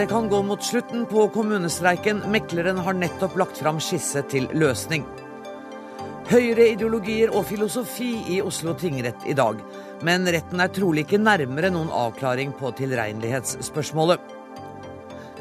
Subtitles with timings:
[0.00, 2.22] Det kan gå mot slutten på kommunestreiken.
[2.32, 5.02] Mekleren har nettopp lagt fram skisse til løsning.
[6.30, 9.58] Høyreideologier og filosofi i Oslo tingrett i dag.
[10.06, 14.22] Men retten er trolig ikke nærmere noen avklaring på tilregnelighetsspørsmålet.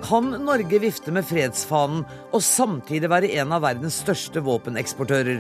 [0.04, 2.04] Kan Norge vifte med fredsfanen
[2.34, 5.39] og samtidig være en av verdens største våpeneksportører?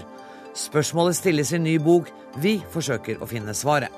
[0.57, 2.09] Spørsmålet stilles i ny bok.
[2.41, 3.93] Vi forsøker å finne svaret.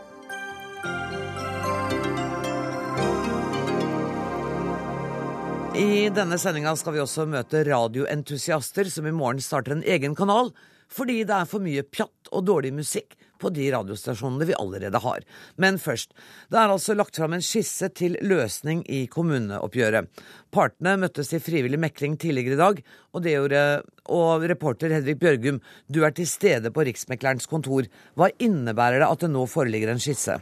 [5.82, 10.52] I denne sendinga skal vi også møte radioentusiaster som i morgen starter en egen kanal
[10.92, 15.26] fordi det er for mye pjatt og dårlig musikk på de radiostasjonene vi allerede har.
[15.62, 16.14] Men først.
[16.52, 20.10] Det er altså lagt fram en skisse til løsning i kommuneoppgjøret.
[20.52, 23.66] Partene møttes i frivillig mekling tidligere i dag, og det gjorde
[24.12, 27.88] og reporter Hedvig Bjørgum, du er til stede på Riksmeklerens kontor.
[28.18, 30.40] Hva innebærer det at det nå foreligger en skisse?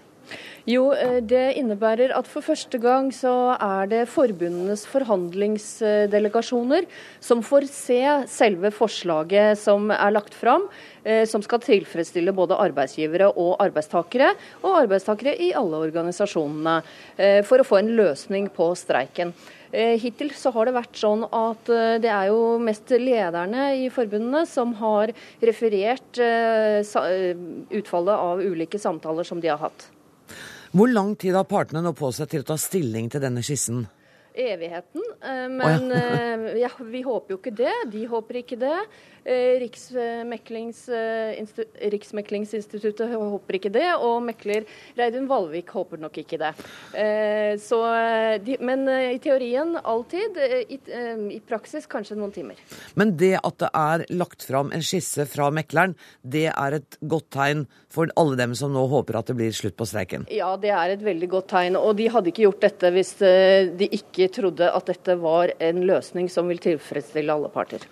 [0.69, 6.85] Jo, eh, Det innebærer at for første gang så er det forbundenes forhandlingsdelegasjoner
[7.19, 10.69] som får se selve forslaget som er lagt fram,
[11.03, 16.83] eh, som skal tilfredsstille både arbeidsgivere og arbeidstakere, og arbeidstakere i alle organisasjonene,
[17.17, 19.33] eh, for å få en løsning på streiken.
[19.71, 21.63] Hittil så har det vært sånn at
[22.01, 26.17] det er jo mest lederne i forbundene som har referert
[27.69, 29.98] utfallet av ulike samtaler som de har hatt.
[30.71, 33.87] Hvor lang tid har partene nå på seg til å ta stilling til denne skissen?
[34.39, 35.03] Evigheten.
[35.25, 36.27] Eh, men oh, ja.
[36.35, 37.73] Eh, ja, vi håper jo ikke det.
[37.91, 38.77] De håper ikke det.
[39.29, 41.45] Eh, Riksmeklings, eh,
[41.91, 44.65] Riksmeklingsinstituttet håper ikke det, og mekler
[44.97, 46.49] Reidun Valvik håper nok ikke det.
[46.97, 47.77] Eh, så,
[48.65, 50.79] men i teorien alltid, i,
[51.35, 52.57] i praksis kanskje noen timer.
[52.97, 55.93] Men det at det er lagt fram en skisse fra mekleren,
[56.23, 59.77] det er et godt tegn for alle dem som nå håper at det blir slutt
[59.77, 60.25] på streiken?
[60.33, 61.77] Ja, det er et veldig godt tegn.
[61.77, 66.31] Og de hadde ikke gjort dette hvis de ikke trodde at dette var en løsning
[66.33, 67.85] som vil tilfredsstille alle parter.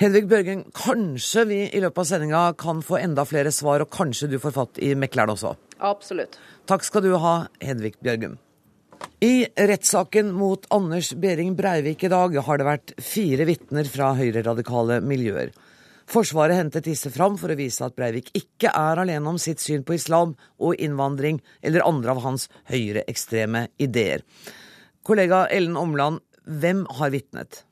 [0.00, 4.30] Hedvig Børgen, kanskje vi i løpet av sendinga kan få enda flere svar, og kanskje
[4.32, 5.50] du får fatt i mekleren også?
[5.76, 6.38] Absolutt.
[6.64, 8.38] Takk skal du ha, Hedvig Bjørgum.
[9.20, 15.02] I rettssaken mot Anders Behring Breivik i dag har det vært fire vitner fra høyreradikale
[15.04, 15.52] miljøer.
[16.08, 19.84] Forsvaret hentet disse fram for å vise at Breivik ikke er alene om sitt syn
[19.84, 24.24] på islam og innvandring eller andre av hans høyreekstreme ideer.
[25.04, 27.66] Kollega Ellen Omland, hvem har vitnet?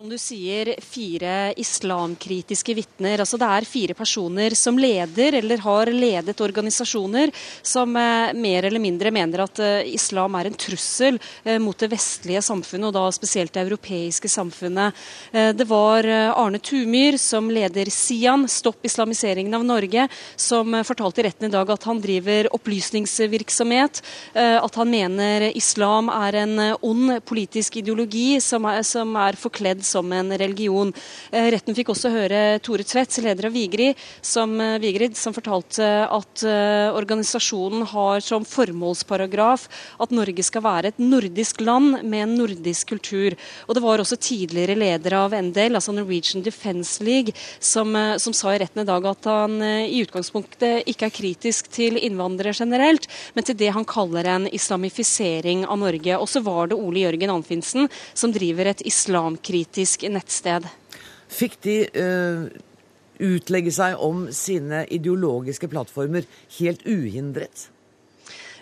[0.00, 3.20] Som du sier, fire islamkritiske vitner.
[3.20, 7.28] Altså det er fire personer som leder eller har ledet organisasjoner
[7.60, 11.90] som eh, mer eller mindre mener at eh, islam er en trussel eh, mot det
[11.92, 14.96] vestlige samfunnet, og da spesielt det europeiske samfunnet.
[15.30, 21.50] Det var Arne Tumyr som leder Sian, Stopp islamiseringen av Norge, som fortalte i retten
[21.50, 24.00] i dag at han driver opplysningsvirksomhet.
[24.32, 30.12] at han mener islam er en ond politisk ideologi som er, som er forkledd som
[30.14, 30.92] en religion.
[31.32, 35.86] Eh, retten fikk også høre Tore Tvedt, leder av Vigrid, som, eh, Vigrid, som fortalte
[36.06, 39.66] at eh, organisasjonen har som formålsparagraf
[40.00, 43.36] at Norge skal være et nordisk land med en nordisk kultur.
[43.68, 48.54] Og Det var også tidligere leder av NDL, altså Norwegian Defence League, som, som sa
[48.54, 53.46] i retten i dag at han i utgangspunktet ikke er kritisk til innvandrere generelt, men
[53.46, 56.18] til det han kaller en islamifisering av Norge.
[56.18, 60.66] Og så var det Ole Jørgen Anfinsen, som driver et islamkritisk politisk nettsted.
[61.30, 62.50] Fikk de uh,
[63.20, 66.26] utlegge seg om sine ideologiske plattformer
[66.58, 67.70] helt uhindret?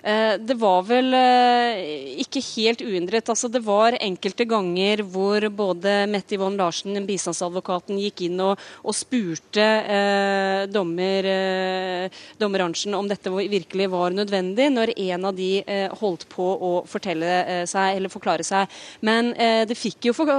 [0.02, 3.28] Eh, det var vel eh, ikke helt uendret.
[3.28, 8.96] Altså, det var enkelte ganger hvor både Mette Yvonne Larsen, bistandsadvokaten, gikk inn og, og
[8.96, 15.50] spurte eh, dommer, eh, dommer Arntzen om dette virkelig var nødvendig, når en av de
[15.64, 18.70] eh, holdt på å fortelle eh, seg, eller forklare seg.
[19.04, 20.38] Men det fikk jo for å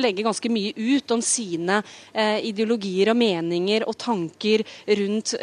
[0.00, 1.78] legge ganske mye ut om sine
[2.44, 4.62] ideologier og meninger og tanker
[4.98, 5.34] rundt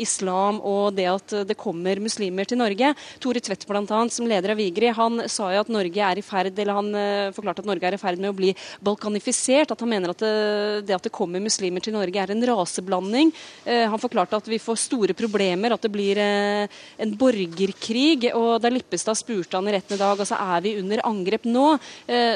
[0.00, 2.92] islam og det at det kommer muslimer til Norge.
[3.22, 6.58] Tore Tvedt bl.a., som leder av Vigri, han sa jo at Norge er i ferd
[6.58, 8.52] eller han uh, forklarte at Norge er i ferd med å bli
[8.84, 9.72] balkanifisert.
[9.74, 12.46] At han mener at det, eh, det at det kommer muslimer til Norge er en
[12.50, 13.32] raseblanding.
[13.66, 18.30] Uh, han forklarte at vi får store problemer, at det blir en borgerkrig.
[18.36, 21.66] Og da Lippestad spurte han i retten i dag altså er vi under angrep nå,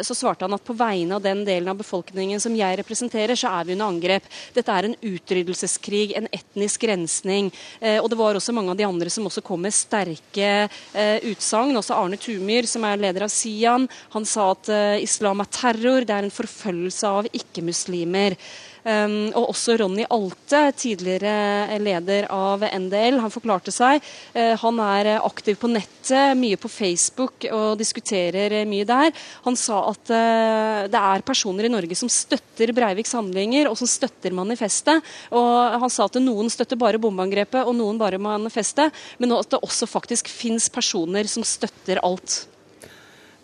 [0.06, 3.50] så svarte han at på vegne av den delen av befolkningen som jeg representerer, så
[3.58, 4.26] er vi under angrep.
[4.56, 7.50] Dette er en utryddelseskrig, en etnisk rensning.
[7.82, 11.18] og det var også mange av de andre som også kom med sterke sterke eh,
[11.30, 11.76] utsagn.
[11.76, 16.04] Også Arne Tumyr, som er leder av Sian, han sa at eh, islam er terror,
[16.04, 18.36] det er en forfølgelse av ikke-muslimer.
[18.84, 24.04] Um, og også Ronny Alte, tidligere leder av NDL, han forklarte seg.
[24.36, 29.12] Uh, han er aktiv på nettet, mye på Facebook og diskuterer mye der.
[29.48, 33.88] Han sa at uh, det er personer i Norge som støtter Breiviks handlinger, og som
[33.88, 35.14] støtter manifestet.
[35.32, 39.64] Og han sa at noen støtter bare bombeangrepet, og noen bare manifestet, men at det
[39.64, 42.44] også faktisk fins personer som støtter alt.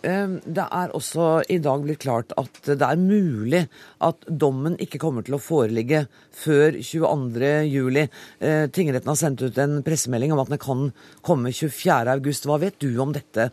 [0.01, 3.61] Det er også i dag blitt klart at det er mulig
[4.01, 7.99] at dommen ikke kommer til å foreligge før 22.07.
[8.41, 10.87] Eh, tingretten har sendt ut en pressemelding om at den kan
[11.25, 12.49] komme 24.8.
[12.49, 13.51] Hva vet du om dette?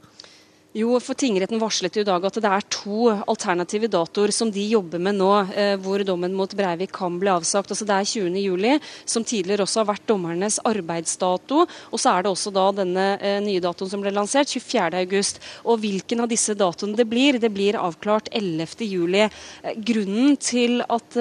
[0.78, 5.00] Jo, for Tingretten varslet i dag at det er to alternative datoer som de jobber
[5.02, 7.72] med nå, eh, hvor dommen mot Breivik kan bli avsagt.
[7.72, 8.38] Altså Det er 20.
[8.38, 11.64] juli, som tidligere også har vært dommernes arbeidsdato.
[11.66, 15.00] Og så er det også da denne eh, nye datoen som ble lansert, 24.
[15.02, 15.40] august.
[15.64, 18.86] Og hvilken av disse datoene det blir, det blir avklart 11.
[18.86, 19.26] juli.
[19.26, 21.18] Eh, grunnen til at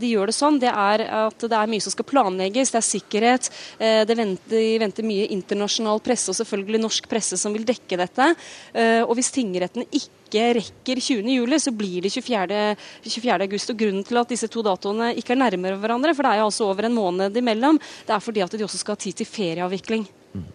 [0.00, 2.70] de gjør det sånn, det er at det er mye som skal planlegges.
[2.70, 3.48] Det er sikkerhet.
[3.80, 8.30] Det venter, de venter mye internasjonal presse, og selvfølgelig norsk presse, som vil dekke dette.
[8.74, 12.60] Eh, og hvis tingretten ikke rekker 20.07, så blir det 24.
[13.06, 13.38] 24.
[13.48, 13.72] august.
[13.72, 16.46] Og grunnen til at disse to datoene ikke er nærmere hverandre, for det er jo
[16.50, 19.28] altså over en måned imellom, det er fordi at de også skal ha tid til
[19.28, 20.06] ferieavvikling.
[20.34, 20.48] Mm.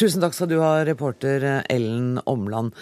[0.00, 2.72] Tusen takk skal du ha, reporter Ellen Omland.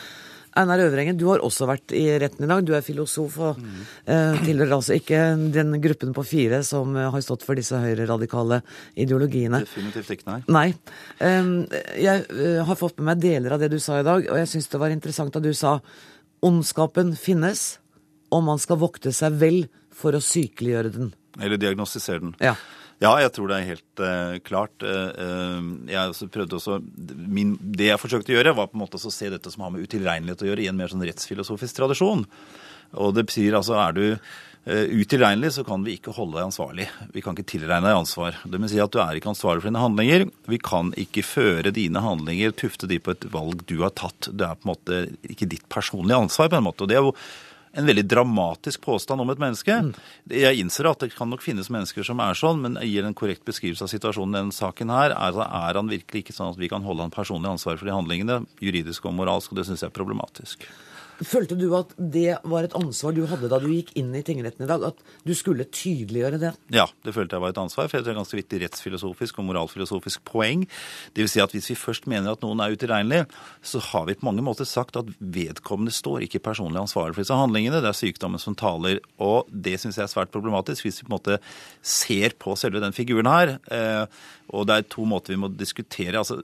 [0.58, 2.64] Einar Øvrengen, du har også vært i retten i dag.
[2.66, 3.78] Du er filosof og mm.
[4.10, 5.20] eh, tilhører altså ikke
[5.55, 8.60] den gruppen på fire som eh, har stått for disse høyreradikale
[8.99, 9.62] ideologiene.
[9.66, 10.40] Definitivt ikke, nei.
[10.50, 10.69] Nei.
[11.22, 11.52] Eh,
[12.02, 14.70] jeg har fått med meg deler av det du sa i dag, og jeg syns
[14.72, 15.78] det var interessant at du sa
[16.44, 17.78] ondskapen finnes,
[18.34, 19.62] og man skal vokte seg vel
[19.94, 21.14] for å sykeliggjøre den.
[21.38, 22.34] Eller diagnostisere den.
[22.43, 22.56] Ja.
[22.99, 24.83] Ja, jeg tror det er helt uh, klart.
[24.83, 26.81] Uh, jeg prøvde også,
[27.31, 29.75] min, Det jeg forsøkte å gjøre, var på en måte å se dette som har
[29.75, 32.27] med utilregnelighet å gjøre, i en mer sånn rettsfilosofisk tradisjon.
[32.99, 36.89] Og det betyr altså, er du uh, utilregnelig, så kan vi ikke holde deg ansvarlig.
[37.15, 38.41] Vi kan ikke tilregne deg ansvar.
[38.43, 40.27] Det vil si at du er ikke ansvarlig for dine handlinger.
[40.50, 44.33] Vi kan ikke føre dine handlinger, tufte de på et valg du har tatt.
[44.33, 46.83] Det er på en måte ikke ditt personlige ansvar, på en måte.
[46.83, 47.15] Og det er jo
[47.73, 49.75] en veldig dramatisk påstand om et menneske.
[49.85, 49.93] Mm.
[50.32, 53.44] Jeg innser at det kan nok finnes mennesker som er sånn, men gir en korrekt
[53.49, 55.15] beskrivelse av situasjonen i denne saken her.
[55.17, 57.97] Er, er han virkelig ikke sånn at vi kan holde han personlig ansvar for de
[57.97, 60.69] handlingene, juridisk og moralsk, og det syns jeg er problematisk.
[61.19, 64.65] Følte du at det var et ansvar du hadde da du gikk inn i tingretten
[64.65, 64.85] i dag?
[64.93, 66.53] At du skulle tydeliggjøre det?
[66.75, 67.88] Ja, det følte jeg var et ansvar.
[67.91, 70.62] For det er et ganske viktig rettsfilosofisk og moralfilosofisk poeng.
[71.19, 73.25] Vil si at hvis vi først mener at noen er utilregnelig,
[73.67, 77.41] så har vi på mange måter sagt at vedkommende står ikke personlig ansvarlig for disse
[77.41, 77.82] handlingene.
[77.82, 79.03] Det er sykdommen som taler.
[79.19, 81.41] Og det syns jeg er svært problematisk hvis vi på en måte
[81.82, 83.56] ser på selve den figuren her.
[83.75, 84.06] Eh,
[84.55, 86.14] og det er to måter vi må diskutere.
[86.23, 86.41] altså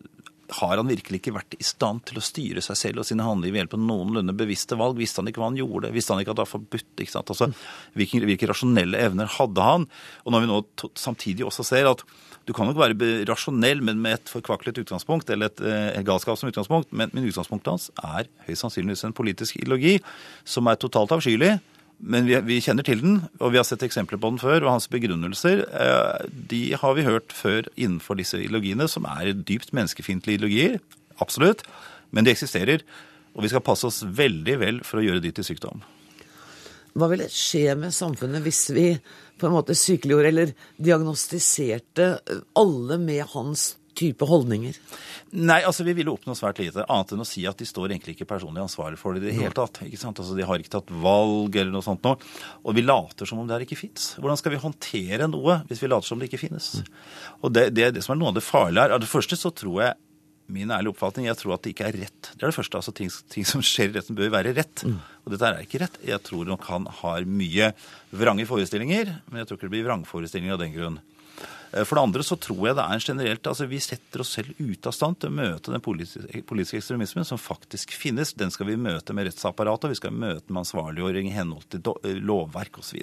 [0.48, 3.54] har han virkelig ikke vært i stand til å styre seg selv og sine handlinger
[3.54, 4.98] ved hjelp av noenlunde bevisste valg?
[5.00, 5.92] Visste han ikke hva han gjorde?
[5.94, 6.92] Visste han ikke at det var forbudt?
[7.00, 7.32] ikke sant?
[7.32, 7.50] Altså,
[7.96, 9.88] hvilke, hvilke, rasjonelle evner hadde han?
[10.24, 10.60] Og når vi nå
[11.00, 12.04] samtidig også ser at
[12.44, 16.36] du kan nok være rasjonell, men med et forkvaklet utgangspunkt, eller et, et eh, galskap
[16.36, 19.96] som utgangspunkt, men, men utgangspunktet hans er høyst sannsynligvis en politisk ideologi
[20.44, 21.54] som er totalt avskyelig
[21.98, 24.64] men vi, vi, kjenner til den, og vi har sett eksempler på den før.
[24.64, 29.72] Og hans begrunnelser eh, de har vi hørt før innenfor disse ideologiene, som er dypt
[29.76, 30.78] menneskefiendtlige ideologier.
[31.22, 31.64] Absolutt.
[32.14, 32.84] Men de eksisterer.
[33.34, 35.82] Og vi skal passe oss veldig vel for å gjøre de til sykdom.
[36.94, 38.86] Hva ville skje med samfunnet hvis vi
[39.40, 42.12] på en måte sykeliggjorde eller diagnostiserte
[42.60, 44.76] alle med hans type holdninger?
[45.34, 48.14] Nei, altså vi ville oppnå svært lite, annet enn å si at de står egentlig
[48.16, 49.80] ikke personlig ansvarlig for det i det hele tatt.
[49.86, 50.20] ikke sant?
[50.22, 52.18] Altså De har ikke tatt valg eller noe sånt noe.
[52.62, 54.12] Og vi later som om det her ikke fins.
[54.20, 56.72] Hvordan skal vi håndtere noe hvis vi later som det ikke finnes?
[57.42, 58.96] Og det, det, det som er noe av det farlige her.
[58.96, 59.96] Av det første så tror jeg
[60.52, 62.28] min ærlige oppfatning, jeg tror at det ikke er rett.
[62.34, 62.76] Det er det første.
[62.76, 64.84] altså Ting, ting som skjer i retten, bør være rett.
[64.84, 64.98] Mm.
[65.24, 65.96] Og dette er ikke rett.
[66.04, 67.70] Jeg tror nok han har mye
[68.12, 71.00] vrange forestillinger, men jeg tror ikke det blir vrangforestillinger av den grunn.
[71.74, 74.34] Eh, for det andre så tror jeg det er en generelt altså Vi setter oss
[74.36, 78.34] selv ute av stand til å møte den politiske, politiske ekstremismen som faktisk finnes.
[78.38, 81.82] Den skal vi møte med rettsapparatet, og vi skal møte med ansvarliggjøring i henhold til
[82.04, 83.00] eh, lovverk osv.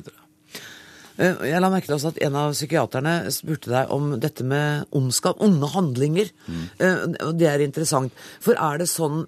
[1.19, 4.87] Eh, jeg la merke til også at en av psykiaterne spurte deg om dette med
[4.95, 6.31] ondskap, onde handlinger.
[6.47, 6.63] Mm.
[7.39, 8.15] Det er interessant.
[8.43, 9.25] For er det sånn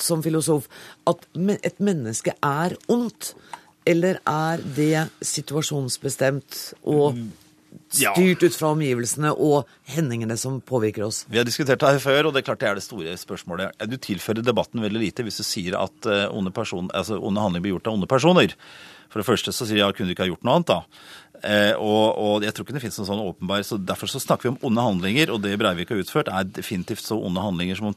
[0.00, 0.66] som filosof
[1.10, 1.24] at
[1.60, 3.34] et menneske er ondt?
[3.88, 7.30] Eller er det situasjonsbestemt og mm
[7.90, 11.24] styrt ut fra omgivelsene og hendingene som påvirker oss.
[11.30, 13.76] Vi har diskutert det her før, og det er klart det er det store spørsmålet.
[13.90, 17.66] Du tilfører debatten veldig lite hvis du sier at eh, onde, person, altså onde handlinger
[17.66, 18.56] blir gjort av onde personer.
[19.10, 20.80] For det første så sier jeg at kunne du ikke ha gjort noe annet, da.
[21.40, 24.46] Eh, og, og, jeg tror ikke det finnes noen sånn åpenbar, så Derfor så snakker
[24.46, 27.94] vi om onde handlinger, og det Breivik har utført, er definitivt så onde handlinger som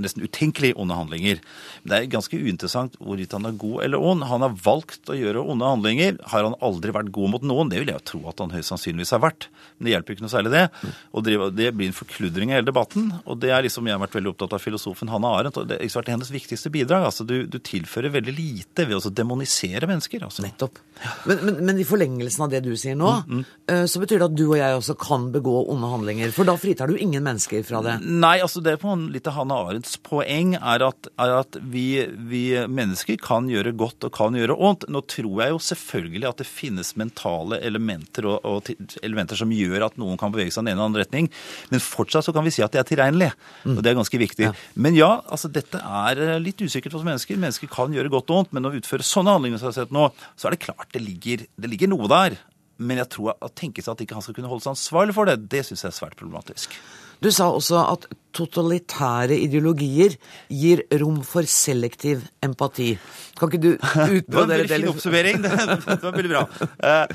[0.00, 1.40] nesten utenkelig onde handlinger.
[1.84, 4.24] Det er ganske uinteressant hvorvidt han er god eller ond.
[4.30, 6.20] Han har valgt å gjøre onde handlinger.
[6.32, 7.72] Har han aldri vært god mot noen?
[7.72, 9.48] Det vil jeg jo tro at han høyst sannsynligvis har vært.
[9.76, 10.92] Men det hjelper ikke noe særlig, det.
[11.12, 13.10] Og det, blir en forkludring av hele debatten.
[13.26, 15.80] Og det er liksom, jeg har vært veldig opptatt av filosofen Hanna Arendt, og det
[15.82, 17.08] har vært hennes viktigste bidrag.
[17.10, 20.24] altså Du, du tilfører veldig lite ved å demonisere mennesker.
[20.28, 20.46] altså.
[20.46, 20.80] Nettopp.
[21.26, 23.84] Men, men, men i forlengelsen av det du sier, sier nå, mm, mm.
[23.90, 26.32] så betyr det at du og jeg også kan begå onde handlinger.
[26.34, 27.96] For da fritar du ingen mennesker fra det.
[28.04, 31.58] Nei, altså det er på en litt av Hanne Arendts poeng er at, er at
[31.60, 34.86] vi, vi, mennesker kan gjøre godt og kan gjøre ondt.
[34.92, 38.70] Nå tror jeg jo selvfølgelig at det finnes mentale elementer og, og
[39.02, 41.30] elementer som gjør at noen kan bevege seg i den ene eller andre retning,
[41.72, 43.32] men fortsatt så kan vi si at det er tilregnelig.
[43.64, 43.76] Mm.
[43.76, 44.48] Og det er ganske viktig.
[44.48, 44.54] Ja.
[44.74, 47.40] Men ja, altså dette er eh, litt usikkert hos mennesker.
[47.40, 49.94] Mennesker kan gjøre godt og ondt, men å utføre sånne handlinger som jeg har sett
[49.94, 52.38] nå, så er det klart det ligger, det ligger noe der.
[52.78, 53.54] Men jeg tror at
[53.84, 55.98] seg at ikke han skal kunne holde seg ansvarlig for det, det syns jeg er
[55.98, 56.74] svært problematisk.
[57.22, 60.16] Du sa også at totalitære ideologier
[60.50, 62.94] gir rom for selektiv empati.
[63.38, 64.26] Kan ikke du utbrodere det?
[64.28, 65.42] Det var en veldig fin oppsummering.
[65.44, 66.44] Det, var veldig bra.
[66.78, 67.06] Uh,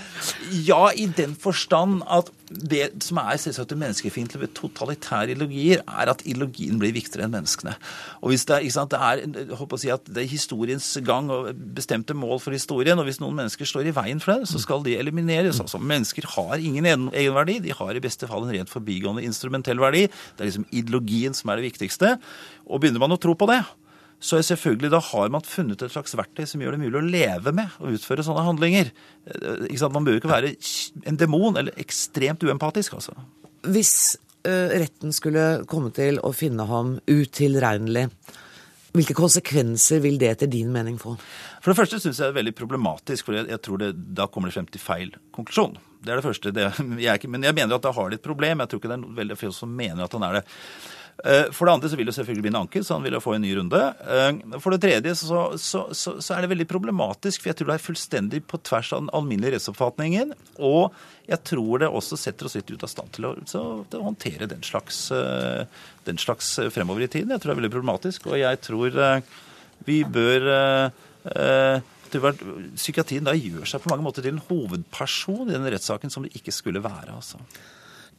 [0.67, 6.23] ja, i den forstand at det som er selvsagt menneskefiendtlig ved totalitære ideologier, er at
[6.25, 7.75] ideologien blir viktigere enn menneskene.
[8.23, 11.29] Og hvis det er, sant, det er, håper å si at det er historiens gang
[11.33, 14.61] og bestemte mål for historien, og hvis noen mennesker står i veien for det, så
[14.61, 15.61] skal de elimineres.
[15.61, 17.59] Altså, mennesker har ingen egenverdi.
[17.67, 20.07] De har i beste fall en rent forbigående instrumentell verdi.
[20.09, 20.67] Det er liksom
[21.09, 22.17] ideologien som er det viktigste.
[22.69, 23.63] Og begynner man å tro på det,
[24.19, 27.05] så er selvfølgelig da har man funnet et slags verktøy som gjør det mulig å
[27.05, 28.91] leve med å utføre sånne handlinger.
[29.93, 30.55] Man bør jo ikke være
[31.07, 33.15] en demon eller ekstremt uempatisk, altså.
[33.63, 38.09] Hvis uh, retten skulle komme til å finne ham utilregnelig,
[38.91, 41.13] hvilke konsekvenser vil det etter din mening få?
[41.61, 44.27] For det første syns jeg det er veldig problematisk, for jeg, jeg tror det, da
[44.27, 45.77] kommer det frem til feil konklusjon.
[46.03, 46.51] Det er det første.
[46.55, 46.67] Det,
[47.07, 48.63] jeg, men jeg mener at da har de et problem.
[48.63, 50.43] Jeg tror ikke det er veldig få som mener at han er det.
[51.23, 53.23] Eh, for det andre så vil det selvfølgelig bli en anke, så han vil jo
[53.23, 53.79] få en ny runde.
[54.15, 57.71] Eh, for det tredje så, så, så, så, er det veldig problematisk, for jeg tror
[57.71, 60.31] det er fullstendig på tvers av den alminnelige rettsoppfatningen.
[60.63, 60.95] Og
[61.27, 64.47] jeg tror det også setter oss litt ut av stand til å, til å håndtere
[64.49, 65.65] den slags, eh,
[66.07, 67.35] den slags, fremover i tiden.
[67.35, 68.99] Jeg tror det er veldig problematisk, og jeg tror
[69.87, 70.47] vi bør
[72.09, 76.31] Psykiatrien da gjør seg på mange måter til en hovedperson i denne rettssaken som det
[76.39, 77.11] ikke skulle være.
[77.19, 77.37] altså.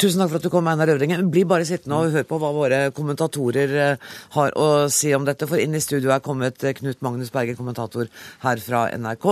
[0.01, 1.27] Tusen takk for at du kom, Einar Øvringen.
[1.29, 5.45] Bli bare sittende og hør på hva våre kommentatorer eh, har å si om dette.
[5.45, 8.09] For inn i studio er kommet eh, Knut Magnus Berger, kommentator
[8.41, 9.27] her fra NRK,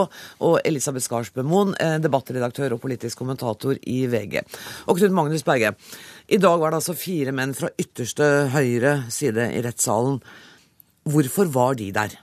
[0.44, 4.42] og Elisabeth Skarsbø Moen, eh, debattredaktør og politisk kommentator i VG.
[4.92, 5.72] Og Knut Magnus Berge,
[6.28, 10.20] i dag var det altså fire menn fra ytterste høyre side i rettssalen.
[11.08, 12.18] Hvorfor var de der?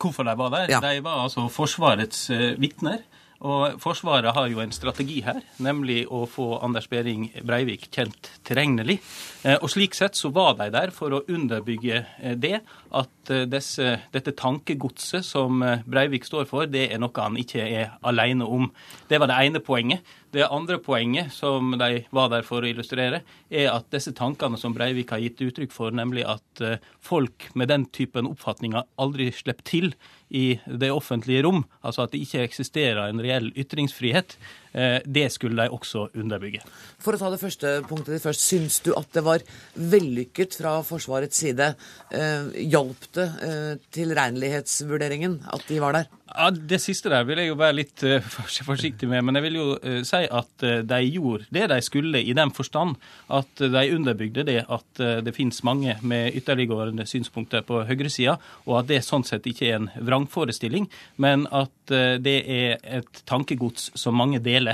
[0.00, 0.72] Hvorfor de var der?
[0.72, 0.80] Ja.
[0.80, 3.04] De var altså Forsvarets vitner.
[3.44, 8.96] Og Forsvaret har jo en strategi her, nemlig å få Anders Behring Breivik kjent tilregnelig.
[9.44, 12.62] Eh, og Slik sett så var de der for å underbygge eh, det,
[12.96, 17.98] at eh, disse, dette tankegodset som Breivik står for, det er noe han ikke er
[18.06, 18.70] alene om.
[19.10, 20.16] Det var det ene poenget.
[20.32, 24.74] Det andre poenget som de var der for å illustrere, er at disse tankene som
[24.76, 26.64] Breivik har gitt uttrykk for, nemlig at
[27.04, 29.94] folk med den typen oppfatninger aldri slipper til
[30.30, 34.36] i det offentlige rom, altså at det ikke eksisterer en reell ytringsfrihet,
[34.76, 36.60] det skulle de også underbygge.
[37.02, 38.44] For å ta det første punktet først.
[38.46, 41.72] Syns du at det var vellykket fra Forsvarets side?
[42.14, 46.08] Eh, hjalp det eh, tilregnelighetsvurderingen at de var der?
[46.36, 48.02] Ja, Det siste der vil jeg jo være litt
[48.68, 49.24] forsiktig med.
[49.24, 49.66] Men jeg vil jo
[50.04, 52.96] si at de gjorde det de skulle, i den forstand
[53.32, 58.90] at de underbygde det at det finnes mange med ytterliggående synspunkter på høyresida, og at
[58.90, 60.90] det sånn sett ikke er en vrangforestilling,
[61.22, 64.65] men at det er et tankegods som mange deler.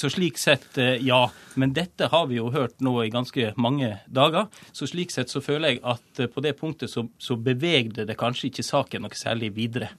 [0.00, 1.20] Så slik sett, ja.
[1.60, 4.46] Men dette har vi jo hørt nå i ganske mange dager.
[4.72, 8.48] Så slik sett så føler jeg at på det punktet så, så bevegde det kanskje
[8.48, 9.90] ikke saken noe særlig videre.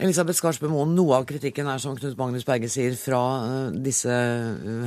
[0.00, 3.20] Elisabeth Skarsbø Moen, noe av kritikken er, som Knut Magnus Berge sier, fra
[3.84, 4.14] disse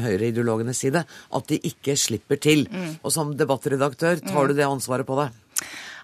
[0.01, 2.65] høyreideologenes side, at de ikke slipper til.
[2.71, 2.95] Mm.
[3.03, 5.35] Og som debattredaktør, tar du det ansvaret på deg?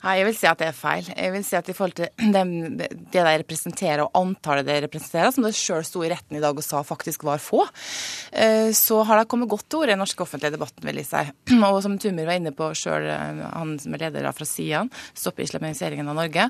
[0.03, 1.07] Nei, jeg vil si at det er feil.
[1.11, 5.33] Jeg vil si at i forhold til dem, det de representerer og antallet de representerer,
[5.35, 9.01] som det sjøl sto i retten i dag og sa faktisk var få, uh, så
[9.07, 11.25] har de kommet godt til orde i den norske offentlige debatten, vil jeg si.
[11.69, 16.07] Og som Tumir var inne på sjøl, han som er leder fra Sian, stopper islamiseringen
[16.09, 16.47] av Norge.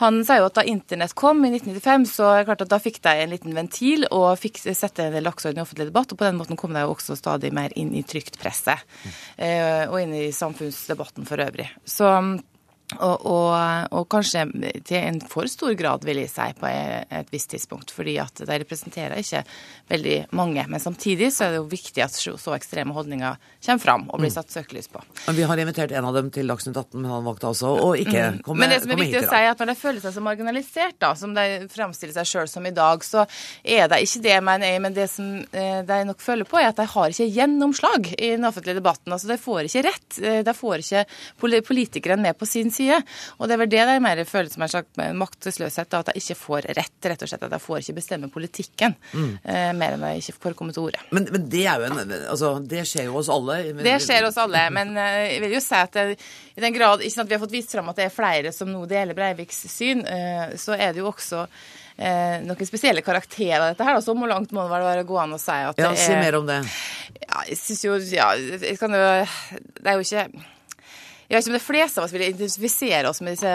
[0.00, 2.80] Han sier jo at da internett kom i 1995, så er det klart at da
[2.82, 6.10] fikk de en liten ventil og fikk sette en del dagsorden i offentlig debatt.
[6.10, 8.74] Og på den måten kom de jo også stadig mer inn i trygt presse,
[9.36, 11.68] eh, og inn i samfunnsdebatten for øvrig.
[11.86, 12.10] Så
[13.00, 13.52] Og, og,
[13.90, 14.44] og, kanskje
[14.86, 17.92] til en for stor grad, vil jeg si, på et visst tidspunkt.
[17.94, 19.44] Fordi at de representerer ikke
[19.90, 20.64] veldig mange.
[20.70, 24.30] Men samtidig så er det jo viktig at så ekstreme holdninger kommer fram og blir
[24.30, 24.36] mm.
[24.36, 25.02] satt søkelys på.
[25.26, 27.90] Men Vi har invitert en av dem til Dagsnytt 18, men han valgte altså å
[27.98, 28.40] ikke mm.
[28.46, 30.16] komme hit Men det som er viktig å si, er at når de føler seg
[30.16, 33.24] så marginalisert, da, som de fremstiller seg sjøl som i dag, så
[33.62, 34.84] er det ikke det, mener jeg.
[34.84, 38.34] Men det som eh, de nok føler på, er at de har ikke gjennomslag i
[38.36, 39.14] den offentlige debatten.
[39.14, 40.20] Altså, de får ikke rett.
[40.20, 43.00] Eh, de får ikke politikerne med på sin side side.
[43.38, 46.22] Og det er vel det jeg mer føler som en slags maktesløshet, da, at jeg
[46.22, 47.46] ikke får rett, rett og slett.
[47.48, 49.30] At jeg får ikke bestemme politikken mm.
[49.42, 51.04] eh, mer enn jeg ikke får komme til orde.
[51.14, 53.60] Men, men, det er jo en Altså, det skjer jo hos alle.
[53.70, 56.18] Men, det skjer hos alle, men eh, jeg vil jo si at det,
[56.54, 58.70] i den grad ikke sant, vi har fått vist fram at det er flere som
[58.70, 61.46] nå deler Breiviks syn, eh, så er det jo også
[61.94, 64.00] Eh, noen spesielle karakterer av dette her.
[64.02, 66.06] Så hvor langt må det være gå an å si at ja, det er Ja,
[66.08, 66.58] Si mer om det.
[67.20, 69.04] Ja, jeg syns jo Ja, jeg kan jo
[69.78, 70.26] Det er jo ikke
[71.32, 73.52] vet ikke om de fleste av oss vil identifisere oss med disse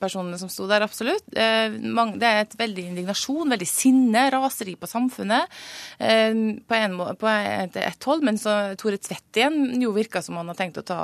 [0.00, 1.24] personene som sto der, absolutt.
[1.32, 5.58] Eh, det er et veldig indignasjon, veldig sinne, raseri på samfunnet
[5.98, 8.26] eh, på, en, på et, et hold.
[8.28, 11.02] Men så Tore Tvedt igjen jo virka som han har tenkt å ta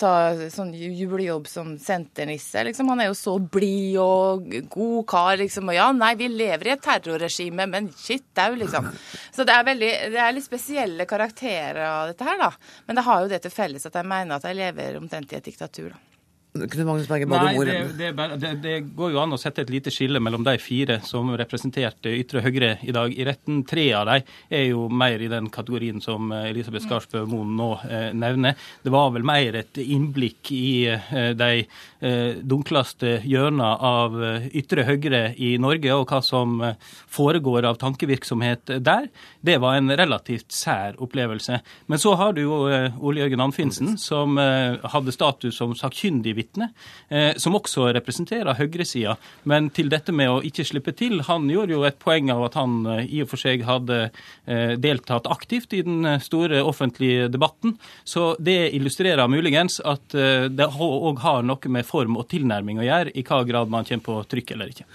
[0.00, 0.12] ta
[0.52, 2.64] sånn julejobb som senternisse.
[2.68, 2.88] Liksom.
[2.92, 5.70] Han er jo så blid og god kar, liksom.
[5.72, 8.90] Og ja, nei, vi lever i et terrorregime, men shit au, liksom.
[9.36, 12.52] Så det er, veldig, det er litt spesielle karakterer av dette her, da.
[12.88, 15.40] Men det har jo det til felles at jeg mener at jeg lever omtrent i
[15.40, 16.15] et diktatur, da.
[16.64, 17.52] Knut Magnus Berge Nei,
[17.98, 18.10] det,
[18.40, 22.12] det, det, går jo an å sette et lite skille mellom de fire som representerte
[22.16, 23.62] ytre høyre i dag i retten.
[23.68, 27.70] Tre av dem er jo mer i den kategorien som eh, Elisabeth Skarsbø Moen nå
[27.88, 28.56] eh, nevner.
[28.82, 31.66] Det var vel mer et innblikk i eh, de
[32.00, 36.76] dunkleste hjørnene av eh, ytre høyre i Norge, og hva som eh,
[37.12, 39.08] foregår av tankevirksomhet der.
[39.40, 41.60] Det var en relativt sær opplevelse.
[41.86, 46.70] Men så har du jo Ole Jørgen Anfinsen, som hadde status som sakkyndig vitne
[47.08, 49.16] eh, som også representerer høyresida.
[49.48, 52.58] Men til dette med å ikke slippe til, han gjorde jo et poeng av at
[52.60, 57.76] han eh, i og for seg hadde eh, deltatt aktivt i den store offentlige debatten.
[58.04, 63.14] Så det illustrerer muligens at det òg har noe med form og tilnærming å gjøre,
[63.16, 64.88] i hva grad man kommer på trykk eller ikke.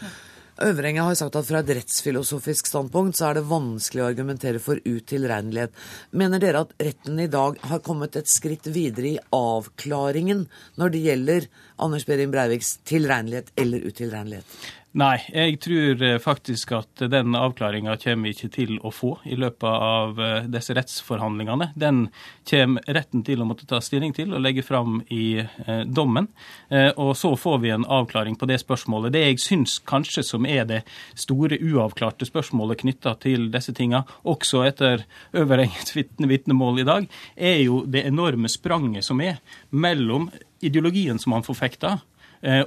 [0.62, 4.82] Øvrenga har sagt at fra et rettsfilosofisk standpunkt så er det vanskelig å argumentere for
[4.84, 5.74] utilregnelighet.
[6.22, 10.46] Mener dere at retten i dag har kommet et skritt videre i avklaringen
[10.78, 11.48] når det gjelder
[11.82, 14.62] Anders Behring Breiviks tilregnelighet eller utilregnelighet?
[14.92, 19.38] Nei, jeg tror eh, faktisk at den avklaringa kommer vi ikke til å få i
[19.40, 21.70] løpet av eh, disse rettsforhandlingene.
[21.80, 22.02] Den
[22.50, 26.28] kommer retten til å måtte ta stilling til og legge fram i eh, dommen.
[26.72, 29.14] Og så får vi en avklaring på det spørsmålet.
[29.16, 30.82] Det jeg syns kanskje som er det
[31.20, 35.06] store uavklarte spørsmålet knytta til disse tinga, også etter
[35.38, 39.40] Øverengets vitnemål i dag, er jo det enorme spranget som er
[39.72, 40.30] mellom
[40.62, 42.11] ideologien som han forfekter, Eh,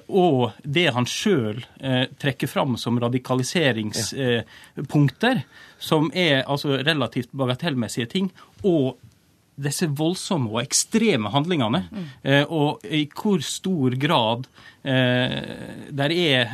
[0.07, 5.43] og det han sjøl eh, trekker fram som radikaliseringspunkter,
[5.79, 8.33] som er altså relativt bagatellmessige ting,
[8.63, 8.97] og
[9.55, 12.05] disse voldsomme og ekstreme handlingene, mm.
[12.51, 14.47] og i hvor stor grad
[14.83, 15.31] eh,
[15.95, 16.51] der er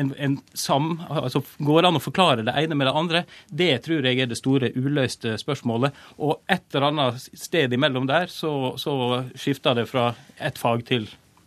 [0.00, 1.00] en, en sam...
[1.08, 3.24] Altså går det an å forklare det ene med det andre?
[3.52, 5.92] Det tror jeg er det store uløste spørsmålet.
[6.24, 8.94] Og et eller annet sted imellom der så, så
[9.36, 11.04] skifter det fra ett fag til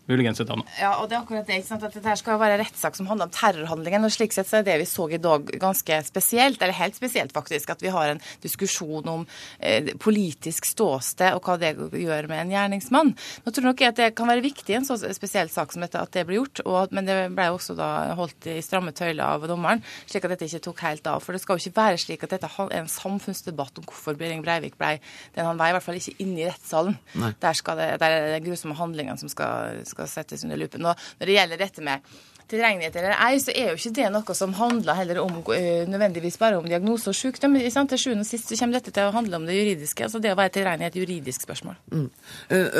[0.09, 0.69] muligens et annet.
[0.79, 1.59] Ja, og det er akkurat det.
[1.61, 1.85] ikke sant?
[1.85, 4.05] At dette skal være rettssak som handler om terrorhandlingen.
[4.05, 7.33] og slik sett så er det vi så i dag ganske spesielt, eller helt spesielt
[7.35, 9.25] faktisk, at vi har en diskusjon om
[9.59, 13.13] eh, politisk ståsted og hva det gjør med en gjerningsmann.
[13.45, 15.85] Nå tror jeg nok at det kan være viktig i en så spesiell sak som
[15.85, 19.23] dette at det blir gjort, og, men det ble også da holdt i stramme tøyler
[19.25, 21.21] av dommeren, slik at dette ikke tok helt av.
[21.23, 24.43] For det skal jo ikke være slik at dette er en samfunnsdebatt om hvorfor Behring
[24.45, 24.97] Breivik ble
[25.35, 26.97] den han var, i hvert fall ikke inne i rettssalen.
[27.41, 30.85] Der, skal det, der er det grusomme handlingene som skal, skal settes under lupen.
[30.87, 32.11] Og når det gjelder dette med
[32.51, 36.37] tilregnelighet eller ei, så er jo ikke det noe som handler heller om uh, nødvendigvis
[36.41, 37.57] bare om diagnose og sykdom.
[37.61, 40.05] Til sjuende og sist så kommer dette til å handle om det juridiske.
[40.05, 41.77] altså Det å være tilregnelig er et juridisk spørsmål.
[41.93, 42.09] Mm.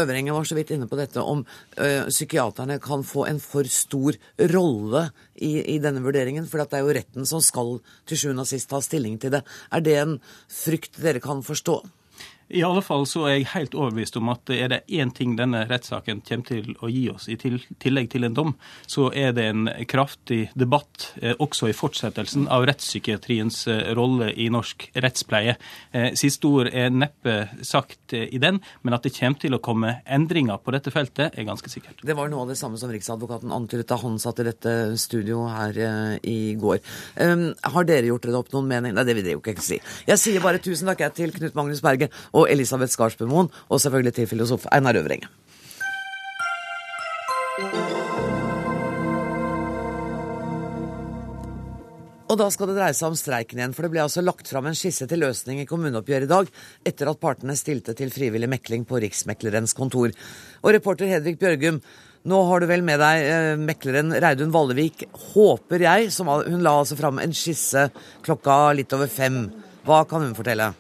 [0.04, 4.18] Øvrengen var så vidt inne på dette om uh, psykiaterne kan få en for stor
[4.52, 6.48] rolle i, i denne vurderingen.
[6.50, 7.78] For det er jo retten som skal
[8.10, 9.46] til sjuende og sist ta stilling til det.
[9.72, 10.20] Er det en
[10.52, 11.82] frykt dere kan forstå?
[12.52, 15.64] I alle fall så er jeg helt overbevist om at er det én ting denne
[15.70, 18.54] rettssaken kommer til å gi oss, i tillegg til en dom,
[18.90, 24.50] så er det en kraftig debatt eh, også i fortsettelsen av rettspsykiatriens eh, rolle i
[24.52, 25.56] norsk rettspleie.
[25.96, 27.38] Eh, siste ord er neppe
[27.68, 31.48] sagt i den, men at det kommer til å komme endringer på dette feltet, er
[31.48, 32.04] ganske sikkert.
[32.04, 35.46] Det var noe av det samme som Riksadvokaten antydet da han satt i dette studio
[35.48, 35.78] her
[36.28, 36.82] i går.
[37.16, 38.96] Um, har dere gjort dere opp noen mening?
[38.98, 39.80] Nei, det vil dere jo ikke si.
[40.08, 42.12] Jeg sier bare tusen takk til Knut Magnus Berge.
[42.36, 45.30] og og Elisabeth Skarsbømoen, og selvfølgelig til filosof Einar Øvrenge.
[52.32, 54.70] Og da skal det dreie seg om streiken igjen, for det ble altså lagt fram
[54.70, 56.52] en skisse til løsning i kommuneoppgjøret i dag,
[56.88, 60.14] etter at partene stilte til frivillig mekling på Riksmeklerens kontor.
[60.64, 61.82] Og reporter Hedvig Bjørgum,
[62.32, 66.78] nå har du vel med deg eh, mekleren Reidun Vallevik, håper jeg, som hun la
[66.80, 67.90] altså fram en skisse
[68.24, 69.44] klokka litt over fem.
[69.84, 70.72] Hva kan hun fortelle?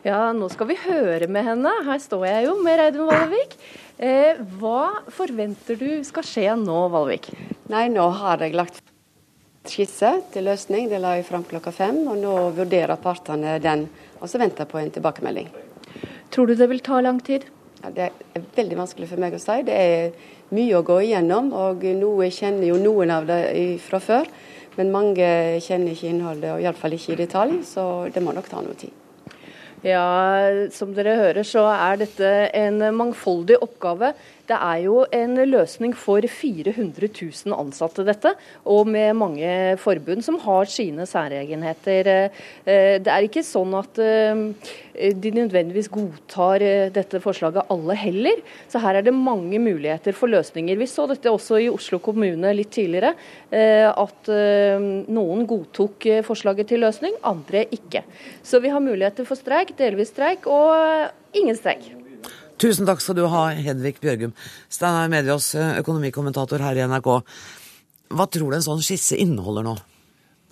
[0.00, 1.70] Ja, nå skal vi høre med henne.
[1.84, 3.56] Her står jeg jo med Reidun Valvik.
[4.00, 7.28] Eh, hva forventer du skal skje nå, Valvik?
[7.68, 8.80] Nei, nå har jeg lagt
[9.68, 10.88] skisse til løsning.
[10.88, 11.98] Det la jeg fram klokka fem.
[12.08, 13.90] og Nå vurderer partene den,
[14.22, 15.50] og så venter på en tilbakemelding.
[16.32, 17.44] Tror du det vil ta lang tid?
[17.82, 19.58] Ja, det er veldig vanskelig for meg å si.
[19.68, 20.16] Det er
[20.56, 21.52] mye å gå igjennom.
[21.52, 24.32] og noe kjenner jo noen av det fra før.
[24.78, 27.60] Men mange kjenner ikke innholdet, og iallfall ikke i detalj.
[27.68, 28.96] Så det må nok ta noe tid.
[29.86, 34.12] Ja, Som dere hører så er dette en mangfoldig oppgave.
[34.50, 38.32] Det er jo en løsning for 400 000 ansatte, dette,
[38.66, 42.10] og med mange forbund som har sine særegenheter.
[42.66, 44.42] Eh, det er ikke sånn at eh,
[45.14, 48.42] de nødvendigvis godtar eh, dette forslaget alle heller.
[48.72, 50.80] Så her er det mange muligheter for løsninger.
[50.80, 53.12] Vi så dette også i Oslo kommune litt tidligere,
[53.50, 58.02] at noen godtok forslaget til løsning, andre ikke.
[58.46, 61.99] Så vi har muligheter for streik, delvis streik og ingen streik.
[62.60, 64.34] Tusen takk skal du ha, Hedvig Bjørgum,
[64.68, 67.08] Steinar Mediås, eh, økonomikommentator her i NRK.
[68.12, 69.78] Hva tror du en sånn skisse inneholder nå?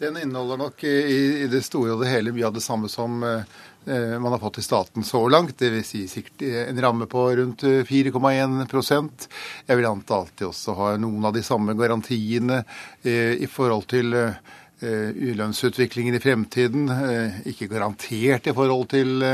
[0.01, 0.95] Den inneholder nok i,
[1.43, 3.43] i det store og det hele mye av det samme som eh,
[3.85, 5.59] eh man har fått i staten så langt.
[5.59, 5.91] Dvs.
[5.91, 9.29] Si sikkert en ramme på rundt 4,1
[9.67, 12.63] Jeg vil anta alltid også ha noen av de samme garantiene
[13.03, 16.89] eh, i forhold til eh, lønnsutviklingen i fremtiden.
[16.89, 19.27] Eh, ikke garantert i forhold til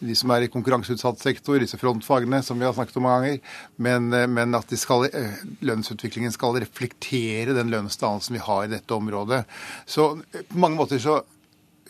[0.00, 3.52] de som er i konkurranseutsatt sektor, disse frontfagene som vi har snakket om mange ganger,
[3.76, 8.94] men, eh, men at skal, eh, lønnsutviklingen skal reflektere den lønnsdannelsen vi har i dette
[8.94, 9.44] området.
[9.86, 11.22] Så eh, på mange måter så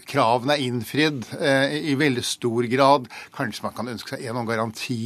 [0.08, 3.08] kravene er innfridd eh, i veldig stor grad.
[3.34, 4.98] Kanskje man kan ønske seg en garanti,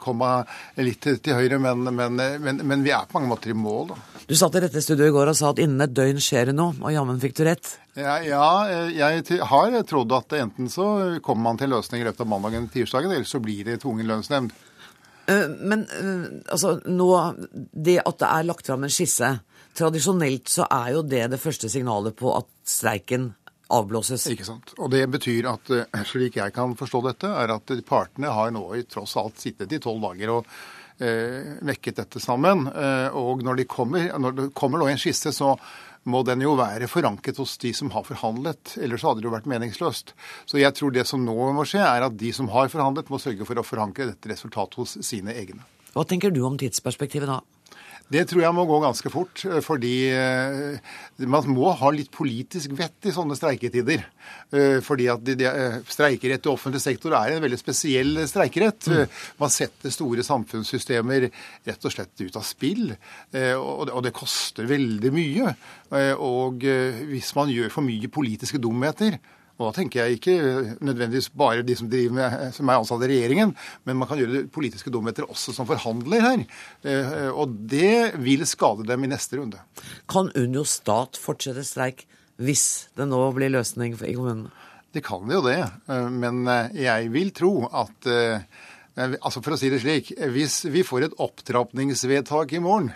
[0.00, 0.38] komma
[0.80, 3.92] litt til, høyre, men, men, men, men, vi er på mange måter i mål.
[3.92, 3.98] da.
[4.26, 6.56] Du satt i dette studioet i går og sa at innen et døgn skjer det
[6.58, 7.76] noe, og jammen fikk du rett.
[7.96, 8.46] Ja, ja,
[8.92, 10.86] jeg har trodd at enten så
[11.24, 14.08] kommer man til løsning i løpet av mandagen eller tirsdagen, eller så blir det tvungen
[14.10, 14.56] lønnsnemnd.
[15.26, 17.10] Eh, men eh, altså, nå,
[17.72, 19.36] det at det er lagt fram en skisse
[19.76, 23.34] Tradisjonelt så er jo det det første signalet på at streiken
[23.72, 24.26] avblåses.
[24.32, 24.74] Ikke sant.
[24.78, 28.64] Og det betyr at eh, slik jeg kan forstå dette, er at partene har nå
[28.76, 30.52] i tross alt sittet i tolv dager og
[31.02, 32.66] eh, vekket dette sammen.
[32.70, 35.56] Eh, og når, de kommer, når det kommer nå en skisse, så
[36.06, 38.76] må den jo være forankret hos de som har forhandlet.
[38.78, 40.14] Ellers hadde det jo vært meningsløst.
[40.46, 43.18] Så jeg tror det som nå må skje, er at de som har forhandlet, må
[43.22, 45.66] sørge for å forankre dette resultatet hos sine egne.
[45.96, 47.40] Hva tenker du om tidsperspektivet da?
[48.06, 50.92] Det tror jeg må gå ganske fort, eh, fordi eh,
[51.26, 54.04] man må ha litt politisk vett i sånne streiketider.
[54.54, 55.50] Eh, fordi at de, de,
[55.90, 58.86] streikerett i offentlig sektor er en veldig spesiell streikerett.
[58.86, 59.16] Mm.
[59.42, 61.26] Man setter store samfunnssystemer
[61.66, 62.92] rett og slett ut av spill,
[63.58, 65.54] og det koster veldig mye.
[66.22, 66.62] Og
[67.10, 69.18] hvis man gjør for mye politiske dumheter,
[69.56, 70.34] og da tenker jeg ikke
[70.84, 73.54] nødvendigvis bare de som, driver med, som er ansatt i regjeringen,
[73.88, 76.44] men man kan gjøre det politiske dumheter også som forhandler her.
[76.84, 79.62] Eh, og det vil skade dem i neste runde.
[80.12, 82.04] Kan Unio Stat fortsette streik
[82.36, 84.52] hvis det nå blir løsning i kommunene?
[84.92, 88.12] Det kan jo det, eh, men eh, jeg vil tro at
[88.96, 92.86] Altså For å si det slik, hvis vi får et opptrappingsvedtak i morgen,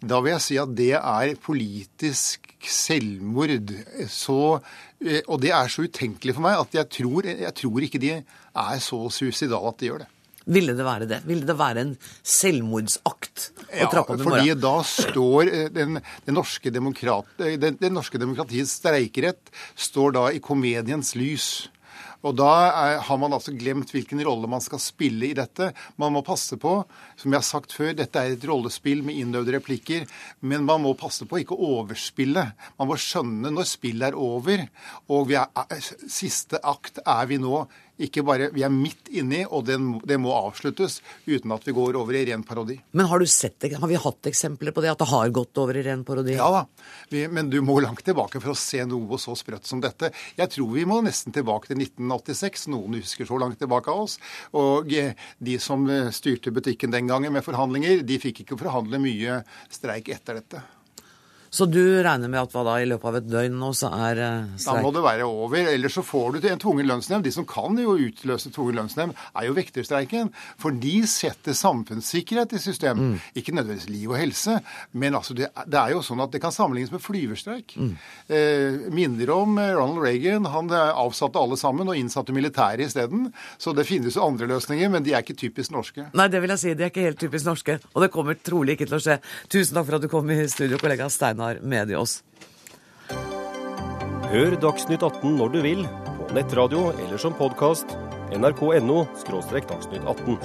[0.00, 3.72] da vil jeg si at det er politisk selvmord.
[4.08, 4.38] Så,
[5.04, 8.14] eh, og det er så utenkelig for meg at jeg tror, jeg tror ikke de
[8.20, 10.10] er så suicidale at de gjør det.
[10.50, 11.18] Ville det være det?
[11.28, 11.90] Ville det være en
[12.24, 14.40] selvmordsakt å ja, trappe opp i morgen?
[14.40, 20.40] Fordi da står eh, den, den, norske demokrat, eh, norske demokratiets streikerett står da i
[20.42, 21.68] komediens lys.
[22.26, 25.70] Og da er, har man altså glemt hvilken rolle man skal spille i dette.
[26.00, 26.74] Man må passe på,
[27.16, 30.04] som jeg har sagt før, dette er et rollespill med innøvde replikker,
[30.44, 32.44] men man må passe på ikke å overspille.
[32.76, 34.66] Man må skjønne når spillet er over,
[35.08, 35.48] og er,
[36.10, 37.64] siste akt er vi nå
[38.06, 39.76] ikke bare, Vi er midt inni, og det,
[40.08, 42.78] det må avsluttes uten at vi går over i ren parodi.
[42.96, 45.76] Men har, du sett, har vi hatt eksempler på det, at det har gått over
[45.76, 46.36] i ren parodi?
[46.38, 46.64] Ja da,
[47.12, 50.12] vi, men du må langt tilbake for å se noe så sprøtt som dette.
[50.38, 52.68] Jeg tror vi må nesten tilbake til 1986.
[52.72, 54.18] Noen husker så langt tilbake av oss.
[54.56, 59.00] Og eh, de som eh, styrte butikken den gangen med forhandlinger, de fikk ikke forhandle
[59.02, 60.64] mye streik etter dette.
[61.50, 64.20] Så du regner med at hva da, i løpet av et døgn nå så er
[64.22, 64.78] uh, streik?
[64.78, 65.70] Da må det være over.
[65.72, 67.26] Ellers så får du til en tvungen lønnsnemnd.
[67.26, 70.30] De som kan jo utløse tvungen lønnsnemnd, er jo vekterstreiken.
[70.62, 73.00] For de setter samfunnssikkerhet i system.
[73.02, 73.16] Mm.
[73.42, 74.60] Ikke nødvendigvis liv og helse,
[74.92, 77.74] men altså det, det, er jo sånn at det kan sammenlignes med flyverstreik.
[77.74, 77.90] Mm.
[78.30, 80.46] Eh, minner om eh, Ronald Reagan.
[80.54, 83.26] Han eh, avsatte alle sammen og innsatte militæret isteden.
[83.58, 86.06] Så det finnes jo andre løsninger, men de er ikke typisk norske.
[86.14, 86.76] Nei, det vil jeg si.
[86.78, 87.80] De er ikke helt typisk norske.
[87.94, 89.18] Og det kommer trolig ikke til å skje.
[89.50, 92.20] Tusen takk for at du kom i studio, kollega Stein Einar Mediås.
[94.30, 95.86] Hør Dagsnytt 18 når du vil,
[96.18, 97.96] på nettradio eller som podkast.
[98.36, 99.06] nrk.no–
[99.70, 100.36] dagsnytt 18.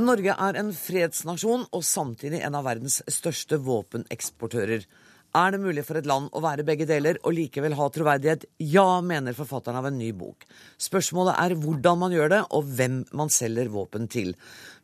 [0.00, 4.82] Norge er en fredsnasjon og samtidig en av verdens største våpeneksportører.
[5.30, 8.48] Er det mulig for et land å være begge deler og likevel ha troverdighet?
[8.66, 10.42] Ja, mener forfatteren av en ny bok.
[10.74, 14.32] Spørsmålet er hvordan man gjør det, og hvem man selger våpen til.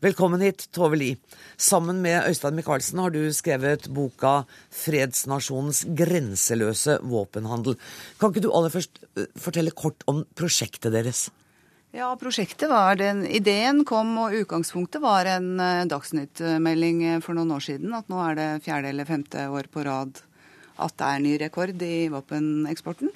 [0.07, 1.09] Velkommen hit, Tove Li.
[1.59, 7.81] Sammen med Øystein Michaelsen har du skrevet boka 'Fredsnasjonens grenseløse våpenhandel'.
[8.21, 11.27] Kan ikke du aller først eh, fortelle kort om prosjektet deres?
[11.91, 17.67] Ja, prosjektet var den Ideen kom, og utgangspunktet var en uh, Dagsnytt-melding for noen år
[17.67, 17.95] siden.
[17.99, 20.23] At nå er det fjerde eller femte år på rad
[20.77, 23.13] at det er ny rekord i våpeneksporten.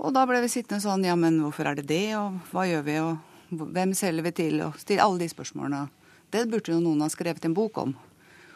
[0.00, 2.84] Og da ble vi sittende sånn ja, men hvorfor er det det, og hva gjør
[2.86, 5.88] vi, og hvem selger vi til, og stille alle de spørsmålene.
[6.30, 7.96] Det burde jo noen ha skrevet en bok om.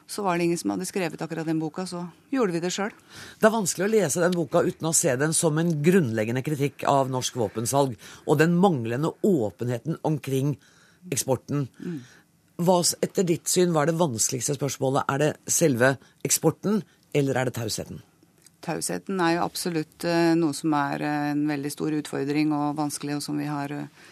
[0.06, 2.92] Så var det ingen som hadde skrevet akkurat den boka, så gjorde vi det sjøl.
[3.40, 6.84] Det er vanskelig å lese den boka uten å se den som en grunnleggende kritikk
[6.90, 7.94] av norsk våpensalg
[8.26, 10.58] og den manglende åpenheten omkring
[11.12, 11.66] eksporten.
[11.80, 12.02] Mm.
[12.64, 15.08] Hva etter ditt syn var det vanskeligste spørsmålet?
[15.08, 16.82] Er det selve eksporten,
[17.14, 18.02] eller er det tausheten?
[18.64, 23.18] Tausheten er jo absolutt eh, noe som er eh, en veldig stor utfordring og vanskelig,
[23.18, 24.04] og som vi har eh,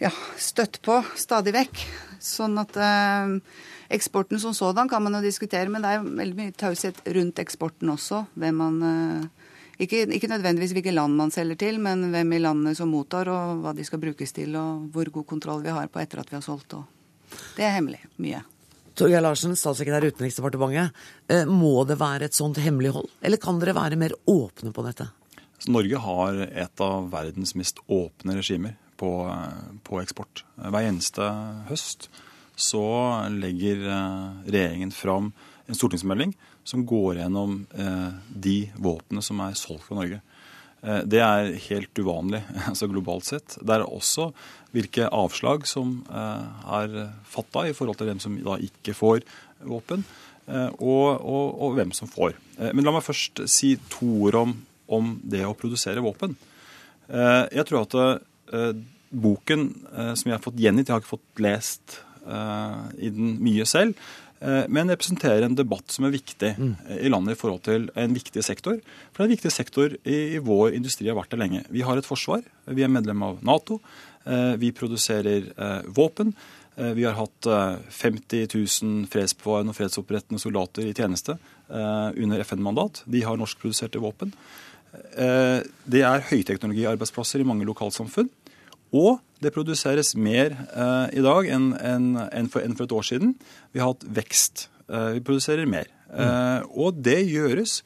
[0.00, 1.84] ja, støtt på stadig vekk.
[2.24, 3.34] Sånn at eh,
[3.94, 7.92] eksporten som sådan kan man jo diskutere, men det er veldig mye taushet rundt eksporten
[7.92, 8.24] også.
[8.40, 9.52] Hvem man eh,
[9.84, 13.62] ikke, ikke, nødvendigvis hvilke land man selger til, men hvem i landet som mottar, og
[13.64, 16.38] hva de skal brukes til, og hvor god kontroll vi har på etter at vi
[16.40, 16.78] har solgt.
[16.78, 18.02] Og det er hemmelig.
[18.22, 18.44] Mye.
[18.94, 20.94] Torgeir Larsen, statssekretær i Utenriksdepartementet.
[21.28, 25.08] Eh, må det være et sånt hemmelighold, eller kan dere være mer åpne på dette?
[25.70, 29.10] Norge har et av verdens mest åpne regimer på,
[29.86, 30.44] på eksport.
[30.58, 31.26] Hver eneste
[31.70, 32.08] høst
[32.54, 32.84] så
[33.34, 35.32] legger eh, regjeringen fram
[35.66, 40.20] en stortingsmelding som går gjennom eh, de våpnene som er solgt fra Norge.
[40.84, 43.54] Det er helt uvanlig altså globalt sett.
[43.60, 44.28] Det er også
[44.74, 46.94] hvilke avslag som eh, er
[47.30, 49.22] fatta i forhold til dem som da ikke får
[49.64, 50.02] våpen,
[50.48, 52.34] eh, og, og, og hvem som får.
[52.58, 54.56] Eh, men la meg først si to ord om,
[54.98, 56.36] om det å produsere våpen.
[57.04, 57.94] Jeg tror at
[59.12, 59.64] boken
[60.16, 61.98] som jeg har fått gjengitt, jeg har ikke fått lest
[62.96, 63.92] i den mye selv,
[64.44, 66.72] men representerer en debatt som er viktig mm.
[67.00, 68.76] i landet i forhold til en viktig sektor.
[69.08, 71.62] For det er en viktig sektor i, i vår industri har vært det lenge.
[71.72, 73.78] Vi har et forsvar, vi er medlem av Nato.
[74.24, 76.32] Eh, vi produserer eh, våpen.
[76.76, 77.46] Eh, vi har hatt
[77.90, 78.48] 50
[78.82, 83.00] 000 fredsbevarende og fredsopprettende soldater i tjeneste under FN-mandat.
[83.08, 84.34] De har norskproduserte våpen.
[84.92, 88.28] Det er høyteknologiarbeidsplasser i mange lokalsamfunn.
[88.94, 90.54] Og det produseres mer
[91.12, 93.34] i dag enn for, et år siden.
[93.74, 94.68] Vi har hatt vekst.
[94.86, 95.90] vi produserer mer.
[96.14, 96.68] Mm.
[96.78, 97.80] og det gjøres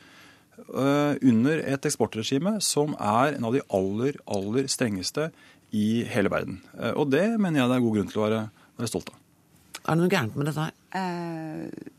[0.69, 5.31] under et eksportregime som er en av de aller, aller strengeste
[5.71, 6.61] i hele verden.
[6.79, 8.43] Eh, og det mener jeg det er god grunn til å være,
[8.81, 9.19] være stolt av.
[9.89, 10.79] Er det noe gærent med dette her?
[11.01, 11.93] Eh,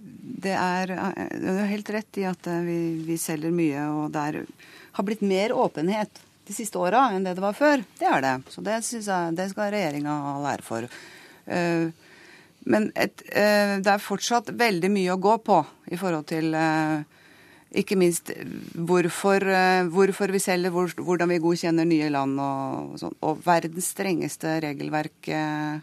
[0.46, 0.96] det er,
[1.42, 4.68] du er helt rett i at vi, vi selger mye, og det er,
[4.98, 7.86] har blitt mer åpenhet de siste åra enn det det var før.
[8.00, 8.36] Det er det.
[8.50, 10.90] Så det jeg det skal regjeringa ha lære for.
[12.70, 15.62] Men et, det er fortsatt veldig mye å gå på
[15.94, 16.58] i forhold til
[17.70, 18.32] ikke minst
[18.74, 23.18] hvorfor, eh, hvorfor vi selger, hvor, hvordan vi godkjenner nye land og, og sånn.
[23.22, 25.78] Og verdens strengeste regelverk eh,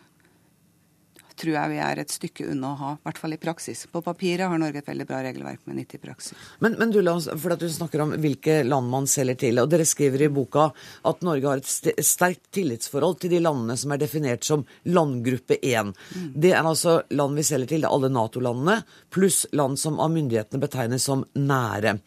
[1.39, 3.85] tror jeg vi er et stykke unna å ha, i hvert fall i praksis.
[3.93, 6.35] På papiret har Norge et veldig bra regelverk, men ikke i praksis.
[6.65, 7.01] Men, men du,
[7.37, 10.69] for at du snakker om hvilke land man selger til, og dere skriver i boka
[11.11, 15.93] at Norge har et sterkt tillitsforhold til de landene som er definert som landgruppe 1.
[15.93, 16.27] Mm.
[16.35, 18.81] Det er altså land vi selger til, det er alle Nato-landene,
[19.13, 21.99] pluss land som av myndighetene betegnes som nære.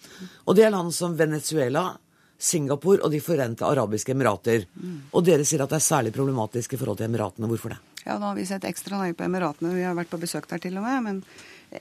[0.47, 1.91] Og det er land som Venezuela,
[2.39, 4.63] Singapore og De forente arabiske emirater.
[4.79, 5.11] Mm.
[5.11, 7.49] Og dere sier at det er særlig problematisk i forhold til Emiratene.
[7.51, 7.79] Hvorfor det?
[8.05, 9.73] Ja, nå har vi sett ekstra nøye på Emiratene.
[9.75, 11.03] Vi har vært på besøk der til og med.
[11.03, 11.19] Men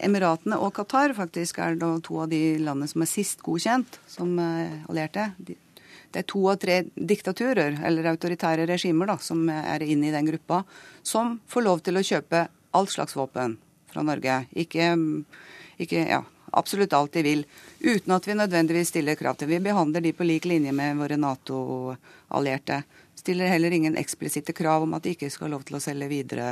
[0.02, 4.34] Emiratene og Qatar faktisk er da to av de landene som er sist godkjent som
[4.42, 5.30] eh, allierte.
[5.38, 10.28] Det er to av tre diktaturer, eller autoritære regimer, da, som er inne i den
[10.28, 10.62] gruppa,
[11.04, 13.58] som får lov til å kjøpe all slags våpen
[13.92, 14.40] fra Norge.
[14.56, 14.90] Ikke,
[15.80, 16.22] ikke ja,
[16.58, 17.44] absolutt alt de vil.
[17.80, 19.50] Uten at vi nødvendigvis stiller krav til.
[19.50, 22.82] Vi behandler de på lik linje med våre Nato-allierte.
[23.18, 26.10] Stiller heller ingen eksplisitte krav om at de ikke skal ha lov til å selge
[26.10, 26.48] videre.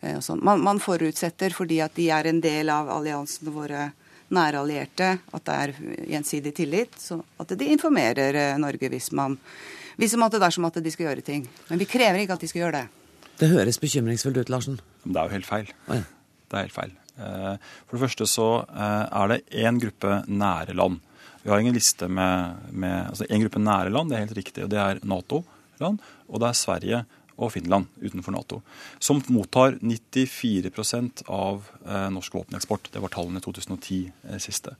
[0.00, 0.42] Eh, sånn.
[0.44, 3.92] Man, man, forutsetter, fordi at de er en del av alliansen våre
[4.34, 5.72] nære allierte, at det er
[6.16, 9.38] gjensidig tillit, så at de informerer eh, Norge hvis man
[9.96, 11.46] hvis man dersom at de skal gjøre ting.
[11.68, 12.86] Men vi krever ikke at de skal gjøre det.
[13.38, 14.80] Det høres bekymringsfullt ut, Larsen.
[15.04, 15.70] Det er jo helt feil.
[15.86, 16.04] Oh, ja.
[16.50, 16.92] Det er helt feil.
[17.18, 21.00] Eh, for det første så er det én gruppe nære land.
[21.44, 24.64] Vi har ingen liste med, med altså En gruppe nære land, det er helt riktig,
[24.64, 26.00] og det er Nato-land.
[26.28, 27.04] Og det er Sverige
[27.36, 28.60] og Finland utenfor Nato,
[29.02, 32.90] som mottar 94% av eh, norsk våpeneksport.
[32.94, 34.76] Det var tallene i 2010 eh, siste.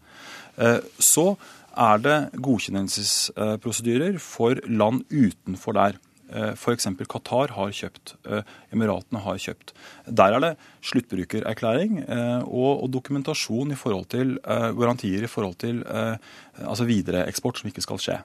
[0.56, 1.34] Eh, så
[1.74, 5.98] er det godkjennelsesprosedyrer for land utenfor der.
[6.34, 6.88] Eh, F.eks.
[7.06, 8.42] Qatar har kjøpt, eh,
[8.74, 9.72] Emiratene har kjøpt.
[10.10, 16.84] Der er det sluttbrukererklæring eh, og, dokumentasjon i forhold til garantier i forhold til altså
[16.86, 18.16] videreeksport som ikke skal skje.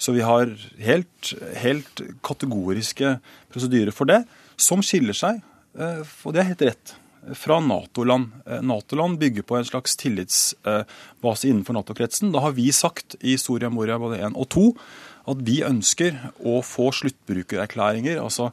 [0.00, 0.50] Så vi har
[0.82, 3.18] helt, helt kategoriske
[3.52, 4.22] prosedyrer for det,
[4.56, 5.42] som skiller seg,
[5.76, 6.94] og det er helt rett,
[7.38, 8.32] fra Nato-land.
[8.66, 12.32] Nato-land bygger på en slags tillitsbase innenfor Nato-kretsen.
[12.34, 14.66] Da har vi sagt i Soria Moria både 1 og 2
[15.28, 18.50] at vi ønsker å få sluttbrukererklæringer, altså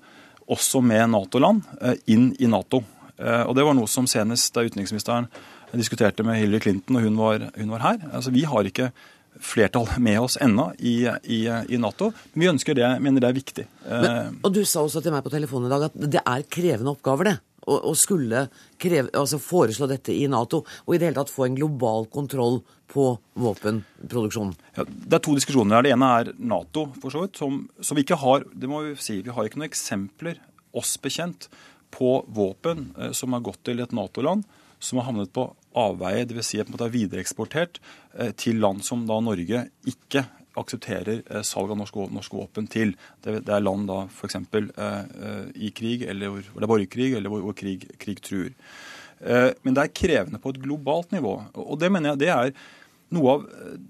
[0.49, 2.83] også med Nato-land, eh, inn i Nato.
[3.17, 5.29] Eh, og Det var noe som senest da utenriksministeren
[5.73, 7.97] diskuterte med Hillary Clinton og hun var, hun var her.
[8.11, 8.91] Altså Vi har ikke
[9.39, 13.37] flertall med oss ennå i, i, i, Nato, men vi ønsker det, mener det er
[13.37, 13.65] viktig.
[13.85, 16.91] Men, og Du sa også til meg på telefonen i dag at det er krevende
[16.91, 17.37] oppgaver, det
[17.77, 18.45] å, skulle
[18.81, 22.61] kreve, altså foreslå dette i Nato, og i det hele tatt få en global kontroll
[22.89, 24.55] på våpenproduksjonen?
[24.77, 25.87] Ja, det er to diskusjoner her.
[25.87, 28.95] Det ene er Nato, for så vidt, som, som, vi ikke har det må vi
[29.01, 30.41] si, vi har ikke noen eksempler,
[30.77, 31.49] oss bekjent,
[31.89, 34.43] på våpen eh, som har gått til et Nato-land
[34.79, 36.51] som har havnet på avveie, dvs.
[36.51, 37.79] Si at man har videreeksportert
[38.15, 40.23] eh, til land som da Norge ikke
[40.57, 42.95] aksepterer eh, salg av norske, norske våpen til.
[43.23, 44.39] Det, det, er land da f.eks.
[44.39, 48.55] Eh, eh, i krig, eller hvor, det er borgerkrig, eller hvor, hvor krig, krig, truer.
[49.19, 51.35] Eh, men det er krevende på et globalt nivå.
[51.59, 52.53] Og det mener jeg det er
[53.15, 53.45] noe av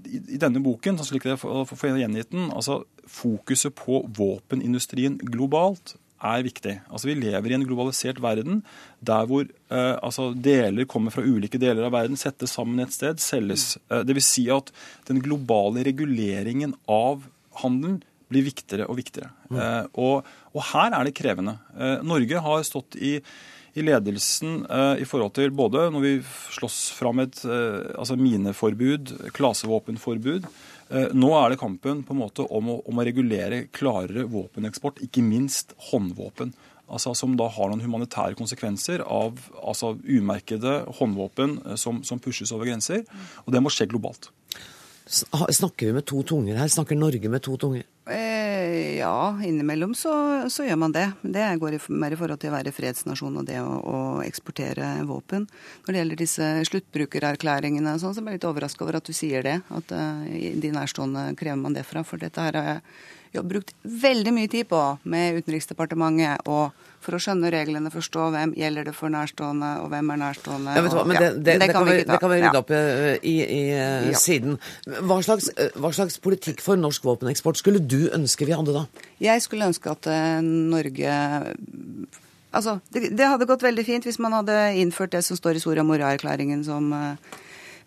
[0.07, 6.45] i, i denne boken, slik jeg får gjengitt den, altså fokuset på våpenindustrien globalt er
[6.45, 6.75] viktig.
[6.89, 8.61] Altså Vi lever i en globalisert verden
[9.05, 13.21] der hvor eh, altså deler kommer fra ulike deler av verden, settes sammen et sted,
[13.23, 13.77] selges.
[13.89, 14.29] Eh, Dvs.
[14.29, 14.71] Si at
[15.09, 17.23] den globale reguleringen av
[17.63, 19.31] handelen blir viktigere og viktigere.
[19.49, 19.59] Mm.
[19.59, 21.57] Eh, og, og, her er det krevende.
[21.75, 23.15] Eh, Norge har stått i,
[23.73, 26.13] i ledelsen eh, i forhold til både når vi
[26.57, 30.45] slåss fram et eh, altså mineforbud, klasevåpenforbud,
[30.89, 35.21] nå er det kampen på en måte om å, om å regulere klarere våpeneksport, ikke
[35.25, 36.55] minst håndvåpen.
[36.89, 42.49] Altså, som da har noen humanitære konsekvenser av altså, umerkede håndvåpen eh, som, som pushes
[42.55, 43.03] over grenser.
[43.45, 44.31] Og det må skje globalt.
[45.09, 46.67] Snakker vi med to tunger her?
[46.69, 47.83] Snakker Norge med to tunger?
[48.09, 50.11] Eh, ja, innimellom så,
[50.49, 51.07] så, gjør man det.
[51.21, 55.47] Det går mer i forhold til å være fredsnasjon og det å, å eksportere våpen.
[55.85, 59.45] Når det gjelder disse sluttbrukererklæringene, sånn, så er jeg litt overraska over at du sier
[59.45, 59.59] det.
[59.73, 60.25] At uh,
[60.61, 62.05] de nærstående krever man det fra.
[62.05, 62.85] For dette her har jeg
[63.33, 66.47] brukt veldig mye tid på med Utenriksdepartementet.
[66.47, 70.75] og for å skjønne reglene, forstå hvem gjelder det for nærstående, og hvem er nærstående.
[70.75, 72.81] Ja, og, men det, det, det, kan vi, det, kan vi, rydde opp ja.
[73.15, 74.19] i, i, i ja.
[74.19, 74.57] siden.
[75.07, 78.83] Hva slags, eh, hva slags, politikk for norsk våpeneksport skulle du ønske vi hadde da?
[79.23, 81.13] Jeg skulle ønske at uh, Norge
[82.49, 85.83] Altså, det, hadde gått veldig fint hvis man hadde innført det som står i Soria
[85.85, 87.37] Moria-erklæringen som uh,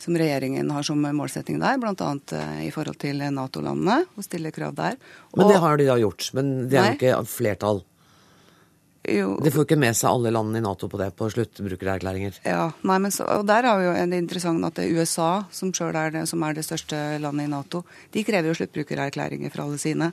[0.02, 2.10] som regjeringen har som målsetting der, bl.a.
[2.64, 4.98] i forhold til Nato-landene, og stille krav der.
[5.38, 6.28] Men det har de da gjort.
[6.34, 7.82] Men det er jo ikke flertall.
[9.02, 9.32] Jo.
[9.42, 12.36] De får ikke med seg alle landene i Nato på det, på sluttbrukererklæringer.
[12.46, 15.30] Ja, nei, men så, og Der har vi jo en interessant at det er USA,
[15.50, 17.82] som selv er det, som er det største landet i Nato,
[18.14, 20.12] de krever jo sluttbrukererklæringer fra alle sine.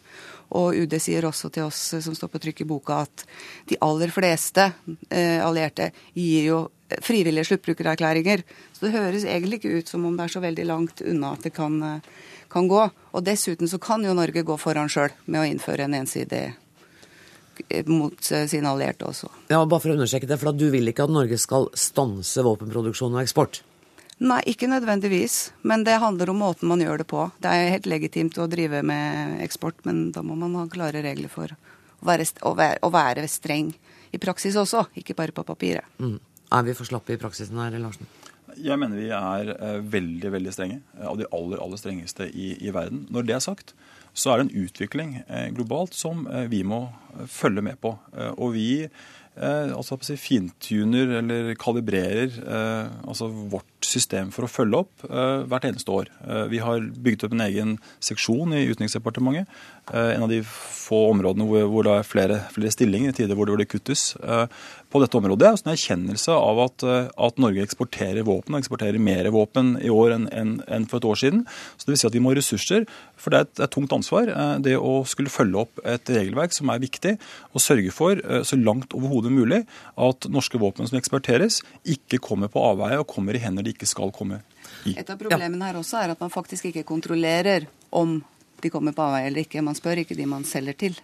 [0.58, 3.28] Og UD sier også til oss som står på trykk i boka, at
[3.70, 4.72] de aller fleste
[5.12, 6.64] eh, allierte gir jo
[7.06, 8.44] frivillige sluttbrukererklæringer.
[8.74, 11.46] Så det høres egentlig ikke ut som om det er så veldig langt unna at
[11.46, 12.90] det kan, eh, kan gå.
[13.14, 16.56] Og dessuten så kan jo Norge gå foran sjøl med å innføre en ensidig
[17.86, 19.30] mot eh, sine allierte også.
[19.50, 23.16] Ja, bare for å understreke det, for Du vil ikke at Norge skal stanse våpenproduksjon
[23.16, 23.62] og eksport?
[24.20, 25.52] Nei, ikke nødvendigvis.
[25.62, 27.30] Men det handler om måten man gjør det på.
[27.40, 31.32] Det er helt legitimt å drive med eksport, men da må man ha klare regler
[31.32, 31.56] for
[32.00, 33.72] å være, å være, å være streng
[34.12, 35.88] i praksis også, ikke bare på papiret.
[36.02, 36.18] Mm.
[36.50, 38.10] Er vi for slappe i praksisen her, Larsen?
[38.58, 40.80] Jeg mener vi er eh, veldig veldig strenge.
[41.06, 43.06] Av de aller aller strengeste i, i verden.
[43.14, 43.76] Når det er sagt,
[44.18, 46.88] så er det en utvikling eh, globalt som eh, vi må
[47.30, 47.94] følge med på.
[48.42, 48.70] Og vi
[49.40, 55.46] eh, altså si, fintuner eller kalibrerer eh, altså vårt system for å følge opp eh,
[55.50, 56.12] hvert eneste år.
[56.26, 57.76] Eh, vi har bygget opp en egen
[58.06, 59.50] seksjon i Utenriksdepartementet.
[59.94, 63.38] Eh, en av de få områdene hvor, hvor det er flere, flere stillinger i tider
[63.38, 64.10] hvor det, hvor det kuttes
[64.90, 65.40] på dette området.
[65.42, 69.92] Det er en erkjennelse av at, at, Norge eksporterer våpen, og eksporterer mer våpen i
[69.94, 71.44] år enn, en, en for et år siden.
[71.78, 72.88] Så det vil si at vi må ha ressurser,
[73.20, 74.32] for det er et, et tungt ansvar
[74.66, 77.16] det å skulle følge opp et regelverk som er viktig,
[77.54, 79.62] og sørge for så langt overhodet mulig
[80.00, 83.90] at norske våpen som eksporteres, ikke kommer på avveie og kommer i hender de ikke
[83.90, 84.42] skal komme
[84.88, 84.96] i.
[84.98, 88.20] Et av problemene her også er at man faktisk ikke kontrollerer om
[88.62, 89.64] de kommer på avveie eller ikke.
[89.66, 91.00] Man spør ikke de man selger til.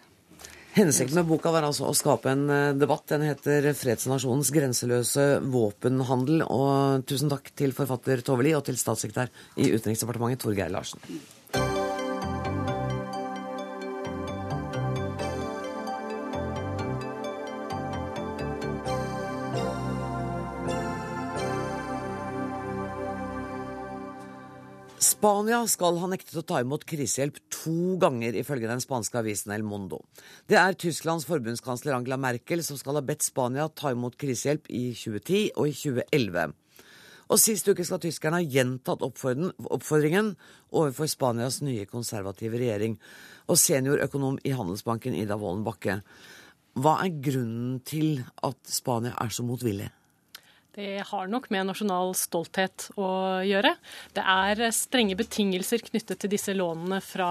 [0.75, 3.05] Hensikten med boka var altså å skape en eh, debatt.
[3.07, 6.43] Den heter 'Fredsnasjonens grenseløse våpenhandel'.
[6.51, 10.99] Og tusen takk til forfatter Tove Li og til statssekretær i Utenriksdepartementet Torgeir Larsen.
[25.25, 29.63] Spania skal ha nektet å ta imot krisehjelp to ganger, ifølge den spanske avisen El
[29.65, 30.03] Mundo.
[30.45, 34.83] Det er Tysklands forbundskansler Angela Merkel som skal ha bedt Spania ta imot krisehjelp i
[34.93, 36.53] 2010 og i 2011.
[37.25, 40.35] Og sist uke skal tyskerne ha gjentatt oppfordringen
[40.69, 42.99] overfor Spanias nye konservative regjering.
[43.49, 46.03] Og seniorøkonom i Handelsbanken Ida Wolden Bakke,
[46.77, 49.89] hva er grunnen til at Spania er så motvillig?
[50.75, 53.07] Det har nok med nasjonal stolthet å
[53.47, 53.69] gjøre.
[54.11, 57.29] Det er strenge betingelser knyttet til disse lånene fra,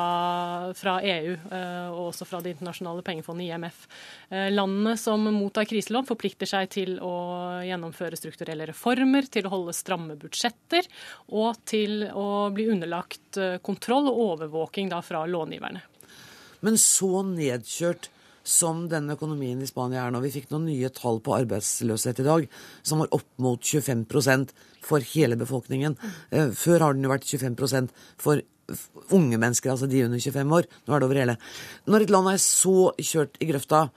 [0.72, 3.82] fra EU eh, og også fra Det internasjonale pengefondet, IMF.
[4.30, 7.12] Eh, landene som mottar kriselån, forplikter seg til å
[7.68, 10.88] gjennomføre strukturelle reformer, til å holde stramme budsjetter
[11.36, 15.84] og til å bli underlagt eh, kontroll og overvåking fra långiverne.
[16.64, 18.08] Men så nedkjørt
[18.44, 20.20] som denne økonomien i Spania er nå.
[20.24, 22.48] Vi fikk noen nye tall på arbeidsløshet i dag
[22.84, 24.52] som var opp mot 25%
[24.84, 25.96] for hele befolkningen.
[26.30, 28.42] Eh, før har den jo vært 25% for
[29.12, 30.68] unge mennesker, altså de under 25 år.
[30.86, 31.36] Nå er det over hele.
[31.88, 33.88] Når et land er så kjørt i grøfta,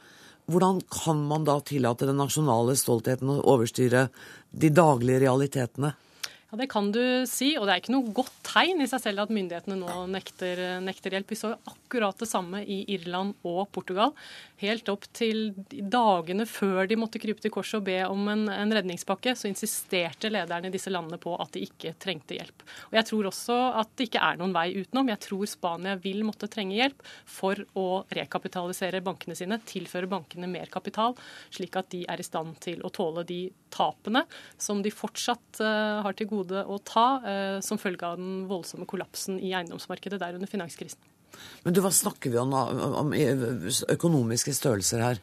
[0.48, 4.08] hvordan kan man da tillate den nasjonale stoltheten å overstyre
[4.52, 5.92] de daglige realitetene?
[6.48, 9.26] Ja, Det kan du si, og det er ikke noe godt tegn i seg selv
[9.26, 11.34] at myndighetene nå nekter, nekter hjelp.
[11.34, 14.14] Vi så akkurat det samme i Irland og Portugal.
[14.62, 18.72] Helt opp til dagene før de måtte krype til korset og be om en, en
[18.72, 22.64] redningspakke, så insisterte lederne i disse landene på at de ikke trengte hjelp.
[22.88, 25.12] Og Jeg tror også at det ikke er noen vei utenom.
[25.12, 30.72] Jeg tror Spania vil måtte trenge hjelp for å rekapitalisere bankene sine, tilføre bankene mer
[30.72, 31.20] kapital,
[31.52, 33.44] slik at de er i stand til å tåle de
[33.74, 34.24] tapene
[34.58, 38.88] som de fortsatt uh, har til gode å ta uh, som følge av den voldsomme
[38.90, 41.02] kollapsen i eiendomsmarkedet der under finanskrisen.
[41.66, 45.20] Men du, hva snakker vi om, om økonomiske størrelser her?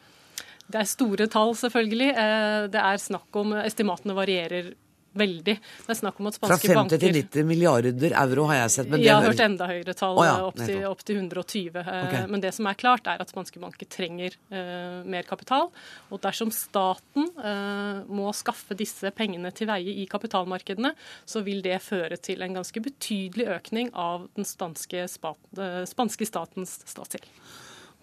[0.64, 2.10] Det er store tall, selvfølgelig.
[2.16, 4.72] Eh, det er snakk om Estimatene varierer
[5.18, 5.54] veldig.
[5.54, 8.74] Det er snakk om at spanske banker Fra 50 til 90 milliarder euro har jeg
[8.76, 8.90] sett.
[8.92, 11.80] Men jeg har hørt enda høyere tall, oh, ja, opp, til, opp, til, 120.
[11.80, 12.24] Eh, okay.
[12.30, 15.70] Men det som er klart, er at spanske banker trenger uh, mer kapital.
[16.10, 20.94] Og dersom staten uh, må skaffe disse pengene til veie i kapitalmarkedene,
[21.28, 26.80] så vil det føre til en ganske betydelig økning av den spanske, uh, spanske statens
[26.90, 27.28] statsgjeld.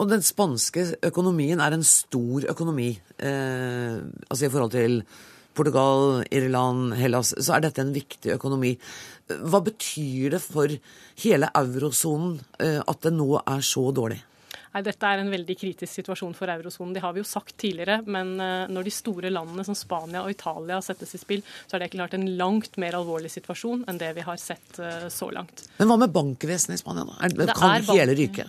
[0.01, 2.88] Og den spanske økonomien er en stor økonomi,
[3.22, 4.95] altså i forhold til
[5.58, 8.76] Portugal, Irland, Hellas, så er dette en viktig økonomi.
[9.28, 10.72] Hva betyr det for
[11.24, 14.22] hele eurosonen eh, at det nå er så dårlig?
[14.72, 16.93] Nei, Dette er en veldig kritisk situasjon for eurosonen.
[16.95, 17.99] Det har vi jo sagt tidligere.
[18.08, 21.84] Men eh, når de store landene som Spania og Italia settes i spill, så er
[21.84, 25.66] det klart en langt mer alvorlig situasjon enn det vi har sett eh, så langt.
[25.82, 27.04] Men hva med bankvesenet i Spania?
[27.04, 27.52] da?
[27.52, 28.47] Kan hele ryke?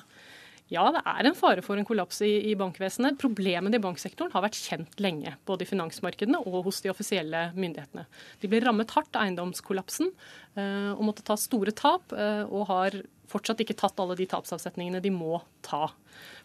[0.72, 3.18] Ja, det er en fare for en kollaps i, i bankvesenet.
[3.20, 8.06] Problemene i banksektoren har vært kjent lenge, både i finansmarkedene og hos de offisielle myndighetene.
[8.40, 10.08] De ble rammet hardt av eiendomskollapsen
[10.56, 12.96] uh, og måtte ta store tap, uh, og har
[13.32, 15.90] fortsatt ikke tatt alle de tapsavsetningene de må ta.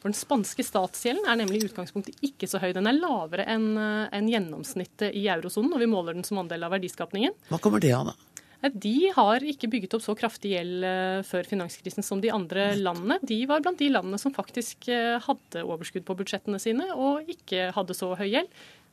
[0.01, 2.73] For Den spanske statsgjelden er nemlig i utgangspunktet ikke så høy.
[2.75, 6.67] Den er lavere enn uh, en gjennomsnittet i eurosonen når vi måler den som andel
[6.67, 7.35] av verdiskapningen.
[7.47, 8.36] Hva kommer det av, da?
[8.57, 13.19] De har ikke bygget opp så kraftig gjeld eh, før finanskrisen som de andre landene.
[13.21, 17.69] De var blant de landene som faktisk eh, hadde overskudd på budsjettene sine og ikke
[17.75, 18.49] hadde så høy gjeld.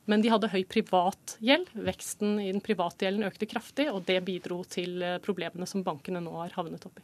[0.09, 1.69] Men de hadde høy privat gjeld.
[1.85, 6.21] Veksten i den private gjelden økte kraftig, og det bidro til eh, problemene som bankene
[6.21, 7.01] nå har havnet oppi.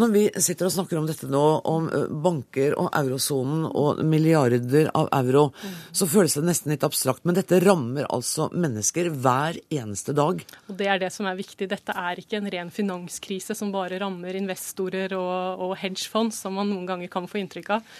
[0.00, 4.90] Når vi sitter og snakker om dette nå, om eh, banker og eurosonen og milliarder
[4.92, 5.78] av euro, mm.
[5.96, 7.24] så føles det nesten litt abstrakt.
[7.24, 10.44] Men dette rammer altså mennesker hver eneste dag.
[10.68, 11.70] Og Det er det som er viktig.
[11.72, 16.68] Dette er ikke en ren finanskrise som bare rammer investorer og, og hedgefond, som man
[16.68, 17.92] noen ganger kan få inntrykk av.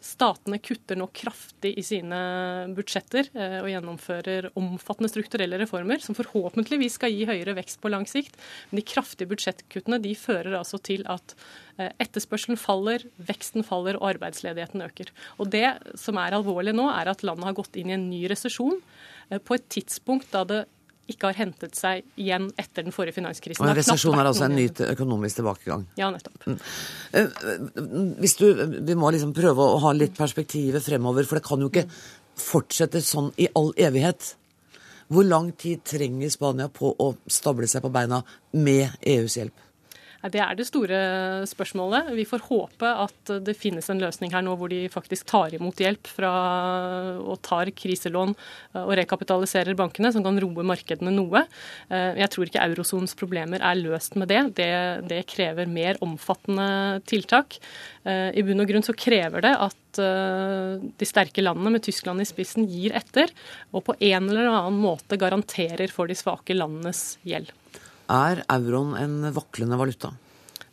[0.00, 2.18] Statene kutter nå kraftig i sine
[2.72, 8.06] budsjetter eh, og gjennomfører omfattende strukturelle reformer som forhåpentligvis skal gi høyere vekst på lang
[8.08, 8.38] sikt.
[8.70, 11.36] Men de kraftige budsjettkuttene de fører altså til at
[11.76, 15.12] eh, etterspørselen faller, veksten faller og arbeidsledigheten øker.
[15.36, 15.68] Og Det
[16.00, 18.80] som er alvorlig nå, er at landet har gått inn i en ny resesjon
[19.28, 20.64] eh, på et tidspunkt da det
[21.10, 23.62] ikke har hentet seg igjen etter den forrige finanskrisen.
[23.64, 25.86] Og En resesjon er altså en ny økonomisk tilbakegang?
[26.00, 26.46] Ja, nettopp.
[26.46, 26.58] Mm.
[27.18, 27.40] Eh,
[28.22, 28.46] hvis du,
[28.86, 31.88] Vi må liksom prøve å ha litt perspektivet fremover, for det kan jo ikke
[32.40, 34.34] fortsette sånn i all evighet.
[35.10, 39.66] Hvor lang tid trenger Spania på å stable seg på beina med EUs hjelp?
[40.20, 40.96] Det er det store
[41.48, 42.10] spørsmålet.
[42.12, 45.80] Vi får håpe at det finnes en løsning her nå hvor de faktisk tar imot
[45.80, 46.32] hjelp fra,
[47.24, 48.34] og tar kriselån
[48.82, 51.46] og rekapitaliserer bankene, som kan roe markedene noe.
[51.88, 54.42] Eh, jeg tror ikke eurosonens problemer er løst med det.
[54.60, 54.74] det.
[55.08, 57.56] Det krever mer omfattende tiltak.
[58.04, 62.20] Eh, I bunn og grunn så krever det at eh, de sterke landene med Tyskland
[62.20, 63.32] i spissen gir etter,
[63.72, 67.54] og på en eller annen måte garanterer for de svake landenes gjeld.
[68.10, 70.10] Er euroen en vaklende valuta?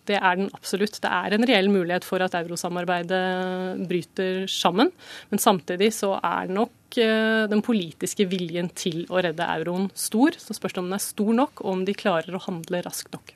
[0.07, 0.99] Det er den absolutt.
[1.03, 4.91] Det er en reell mulighet for at eurosamarbeidet bryter sammen.
[5.31, 10.37] Men samtidig så er nok eh, den politiske viljen til å redde euroen stor.
[10.39, 13.11] Så spørs det om den er stor nok, og om de klarer å handle raskt
[13.15, 13.35] nok.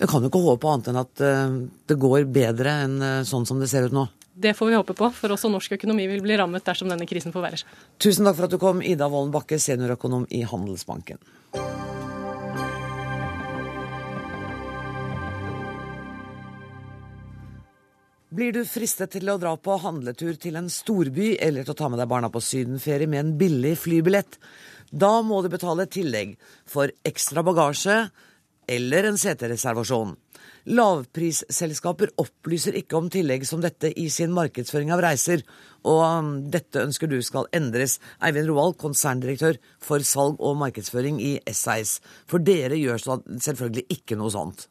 [0.00, 1.54] Jeg kan jo ikke håpe annet enn at eh,
[1.92, 4.08] det går bedre enn eh, sånn som det ser ut nå.
[4.42, 7.34] Det får vi håpe på, for også norsk økonomi vil bli rammet dersom denne krisen
[7.34, 7.78] forverrer seg.
[8.02, 11.20] Tusen takk for at du kom, Ida Wolden Bakke, seniorøkonom i Handelsbanken.
[18.32, 21.90] Blir du fristet til å dra på handletur til en storby eller til å ta
[21.92, 24.38] med deg barna på sydenferie med en billig flybillett,
[24.88, 27.98] da må du betale tillegg for ekstra bagasje
[28.72, 30.16] eller en setereservasjon.
[30.72, 35.44] Lavprisselskaper opplyser ikke om tillegg som dette i sin markedsføring av reiser,
[35.84, 37.98] og um, dette ønsker du skal endres.
[38.24, 41.98] Eivind Roald, konserndirektør for salg og markedsføring i SAS.
[42.24, 44.70] For dere gjør selvfølgelig ikke noe sånt.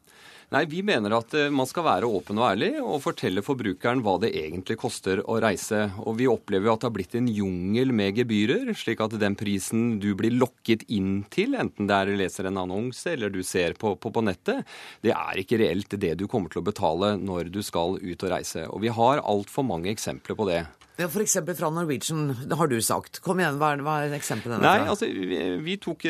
[0.51, 4.17] Nei, Vi mener at eh, man skal være åpen og ærlig og fortelle forbrukeren hva
[4.19, 5.85] det egentlig koster å reise.
[6.03, 9.93] Og Vi opplever at det har blitt en jungel med gebyrer, slik at den prisen
[10.03, 13.77] du blir lokket inn til, enten det er du leser en annonse eller du ser
[13.79, 14.67] på, på, på nettet,
[15.07, 18.35] det er ikke reelt det du kommer til å betale når du skal ut og
[18.35, 18.67] reise.
[18.75, 20.65] Og Vi har altfor mange eksempler på det.
[20.99, 23.21] Ja, for eksempel fra Norwegian, har du sagt.
[23.23, 24.59] Kom igjen, hva er, hva er eksemplene?
[24.61, 26.03] Nei, altså, vi, vi tok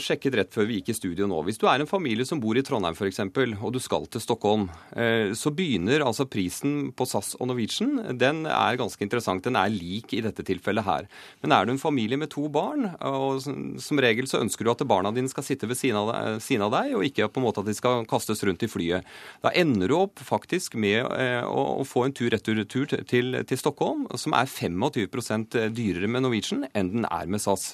[0.00, 1.42] sjekket rett før vi gikk i studio nå.
[1.48, 3.20] Hvis du er en familie som bor i Trondheim f.eks.,
[3.60, 8.44] og du skal til Stockholm, eh, så begynner altså prisen på SAS og Norwegian den
[8.46, 9.44] er ganske interessant.
[9.44, 11.08] Den er lik i dette tilfellet her.
[11.42, 14.86] Men er du en familie med to barn, og som regel så ønsker du at
[14.88, 17.46] barna dine skal sitte ved siden av deg, siden av deg og ikke på en
[17.48, 19.06] måte at de skal kastes rundt i flyet,
[19.44, 22.64] da ender du opp faktisk med eh, å, å, få en tur-retur
[23.08, 24.06] til, til Stockholm.
[24.20, 27.72] Som er 25 dyrere med Norwegian enn den er med SAS.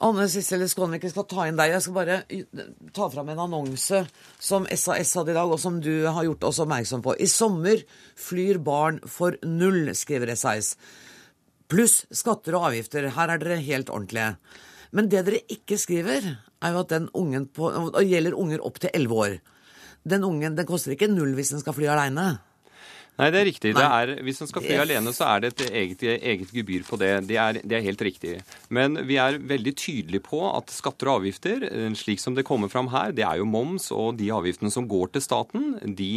[0.00, 1.74] Anne Sissel Skånvik, jeg skal ta inn deg.
[1.74, 2.14] Jeg skal bare
[2.96, 3.98] ta fram en annonse
[4.40, 7.18] som SAS hadde i dag, og som du har gjort oss oppmerksom på.
[7.20, 7.82] I sommer
[8.16, 10.72] flyr barn for null, skriver SAS.
[11.68, 13.10] Pluss skatter og avgifter.
[13.12, 14.38] Her er dere helt ordentlige.
[14.96, 17.68] Men det dere ikke skriver, er jo at den ungen på,
[18.00, 19.36] gjelder unger opp til elleve år.
[20.08, 22.40] Den ungen den koster ikke null hvis den skal fly aleine.
[23.20, 23.72] Nei, det er riktig.
[23.76, 24.84] Det er, hvis en skal fly yes.
[24.86, 27.10] alene, så er det et eget, eget gebyr på det.
[27.28, 28.38] Det er, det er, helt riktig.
[28.72, 32.72] Men vi er veldig tydelige på at skatter og avgifter, eh, slik som det kommer
[32.72, 36.10] fram her, det er jo moms, og de avgiftene som går til staten, de,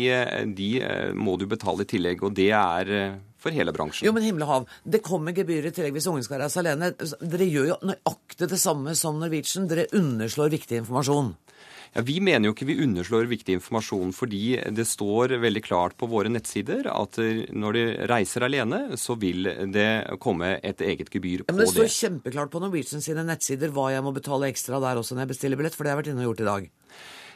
[0.55, 2.23] de eh, må du betale i tillegg.
[2.23, 4.07] Og det er eh, for hele bransjen.
[4.07, 4.67] Jo, men himmel og hav.
[4.87, 6.93] Det kommer gebyr i tillegg hvis ungen skal reise alene.
[7.19, 9.67] Dere gjør jo nøyaktig det samme som Norwegian.
[9.71, 11.33] Dere underslår viktig informasjon.
[11.93, 16.09] Ja, Vi mener jo ikke vi underslår viktig informasjon, fordi det står veldig klart på
[16.09, 17.19] våre nettsider at
[17.53, 21.53] når de reiser alene, så vil det komme et eget gebyr på det.
[21.53, 25.13] Men det står kjempeklart på Norwegian sine nettsider hva jeg må betale ekstra der også
[25.13, 26.71] når jeg bestiller billett, for det har jeg vært inne og gjort i dag.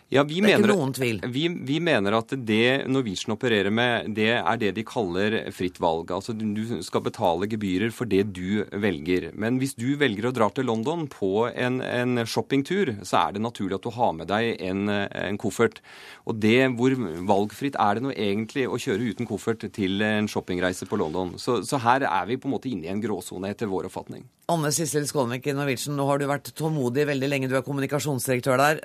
[0.07, 1.17] Ja, vi det er mener, ikke noen tvil.
[1.33, 6.13] Vi, vi, mener at det Norwegian opererer med, det er det de kaller fritt valg.
[6.15, 9.33] Altså du skal betale gebyrer for det du velger.
[9.35, 13.43] Men hvis du velger å dra til London på en, en shoppingtur, så er det
[13.43, 15.83] naturlig at du har med deg en, en, koffert.
[16.23, 16.95] Og det hvor
[17.27, 21.35] valgfritt er det nå egentlig å kjøre uten koffert til en shoppingreise på London?
[21.35, 24.23] Så, så her er vi på en måte inne i en gråsone, etter vår oppfatning.
[24.47, 27.51] Anne Sissel Skålvik i Norwegian, nå har du vært tålmodig veldig lenge.
[27.51, 28.79] Du er kommunikasjonsdirektør der.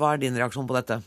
[0.00, 0.53] Hva er din reaksjon?
[0.54, 1.02] Reaksjon på dette?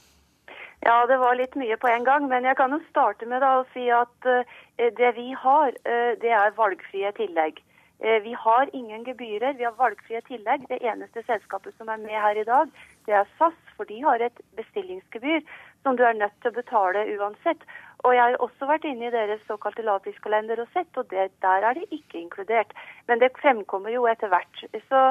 [0.85, 2.27] Ja, det var litt mye på en gang.
[2.27, 4.43] Men jeg kan jo starte med å si at uh,
[4.77, 7.61] det vi har, uh, det er valgfrie tillegg.
[8.03, 10.67] Uh, vi har ingen gebyrer, vi har valgfrie tillegg.
[10.69, 12.69] Det eneste selskapet som er med her i dag,
[13.07, 15.41] det er SAS, for de har et bestillingsgebyr
[15.83, 17.61] som du er nødt til å betale uansett.
[18.05, 21.65] Og jeg har også vært inne i deres såkalte latiskalender og sett, og det, der
[21.65, 22.73] er det ikke inkludert.
[23.07, 24.65] Men det fremkommer jo etter hvert.
[24.89, 25.01] Så,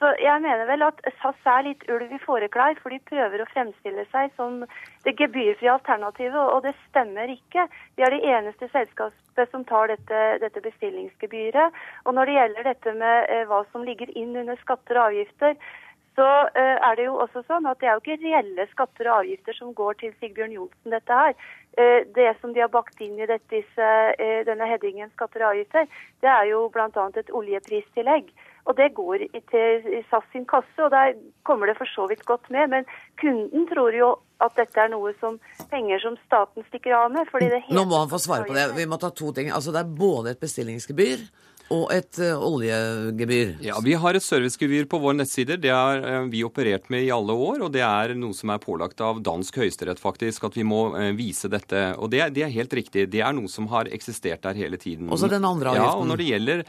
[0.00, 3.48] så jeg mener vel at SAS er litt ulv i fåreklær, for de prøver å
[3.50, 4.62] fremstille seg som
[5.04, 7.66] det gebyrfrie alternativet, og det stemmer ikke.
[7.98, 11.76] Vi er det eneste selskapet som tar dette, dette bestillingsgebyret.
[12.08, 15.60] Og når det gjelder dette med eh, hva som ligger inn under skatter og avgifter,
[16.18, 19.22] så uh, er det jo også sånn at det er jo ikke reelle skatter og
[19.22, 21.34] avgifter som går til Sigbjørn Johnsen, dette her.
[21.78, 23.90] Uh, det som de har bakt inn i dette, disse,
[24.20, 25.86] uh, denne headingen skatter og avgifter,
[26.24, 26.88] det er jo bl.a.
[27.22, 28.32] et oljepristillegg.
[28.68, 31.14] Og det går til SAS sin kasse, og der
[31.48, 32.68] kommer det for så vidt godt med.
[32.74, 32.90] Men
[33.22, 34.10] kunden tror jo
[34.44, 35.38] at dette er noe som
[35.72, 37.28] penger som staten stikker av med.
[37.30, 38.66] fordi det Nå må han få svare på det.
[38.76, 39.50] Vi må ta to ting.
[39.50, 41.24] Altså Det er både et bestillingsgebyr
[41.70, 43.52] og et uh, oljegebyr.
[43.62, 45.58] Ja, Vi har et servicegebyr på våre nettsider.
[45.62, 47.62] Det har uh, vi operert med i alle år.
[47.66, 51.10] Og det er noe som er pålagt av dansk høyesterett, faktisk, at vi må uh,
[51.16, 51.84] vise dette.
[52.02, 53.06] Og det, det, er helt riktig.
[53.12, 55.08] Det er noe som har eksistert der hele tiden.
[55.14, 55.86] Også den andre avgiften.
[55.86, 56.64] Ja, og når det gjelder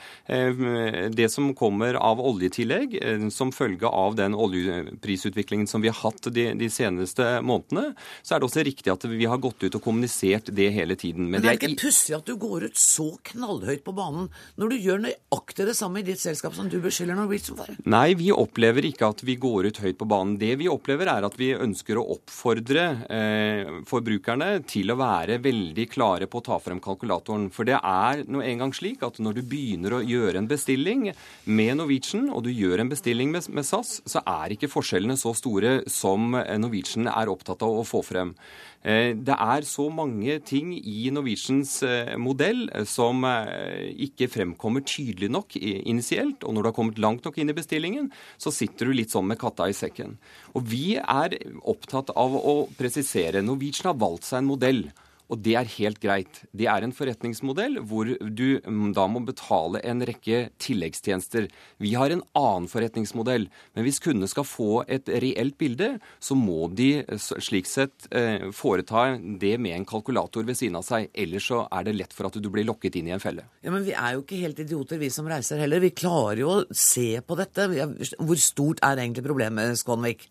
[1.12, 2.93] det som kommer av oljetillegg
[3.34, 8.41] som følge av den oljeprisutviklingen som vi har hatt de, de, seneste månedene, så er
[8.41, 11.28] det også riktig at vi har gått ut og kommunisert det hele tiden.
[11.28, 14.30] Men, Men det er ikke pussig at du går ut så knallhøyt på banen
[14.60, 17.72] når du gjør gjør nøyaktig det samme i ditt selskap som du beskylder Norwegian for?
[17.92, 20.38] Nei, vi opplever ikke at vi går ut høyt på banen.
[20.42, 25.88] Det vi opplever, er at vi ønsker å oppfordre eh, forbrukerne til å være veldig
[25.92, 27.50] klare på å ta frem kalkulatoren.
[27.54, 31.08] For det er nå engang slik at når du begynner å gjøre en bestilling
[31.46, 35.34] med Norwegian, og du gjør en bestilling med, med SAS, så er ikke forskjellene så
[35.38, 38.36] store som Norwegian er opptatt av å få frem.
[38.82, 45.29] Eh, det er så mange ting i Norwegians eh, modell eh, som ikke fremkommer tydelig
[45.32, 46.43] nok initielt.
[46.43, 48.09] Og når du har kommet langt nok inn i bestillingen,
[48.41, 50.17] så sitter du litt sånn med katta i sekken.
[50.57, 53.45] Og vi er opptatt av å presisere.
[53.45, 54.84] Norwegian har valgt seg en modell.
[55.32, 56.41] Og det er helt greit.
[56.51, 61.47] Det er en forretningsmodell hvor du mm, da må betale en rekke tilleggstjenester.
[61.79, 63.47] Vi har en annen forretningsmodell.
[63.75, 69.13] Men hvis kundene skal få et reelt bilde, så må de slik sett eh, foreta
[69.41, 71.07] det med en kalkulator ved siden av seg.
[71.15, 73.47] Ellers så er det lett for at du blir lokket inn i en felle.
[73.63, 75.84] Ja, Men vi er jo ikke helt idioter, vi som reiser heller.
[75.84, 77.69] Vi klarer jo å se på dette.
[78.19, 80.27] Hvor stort er egentlig problemet, Skånvik?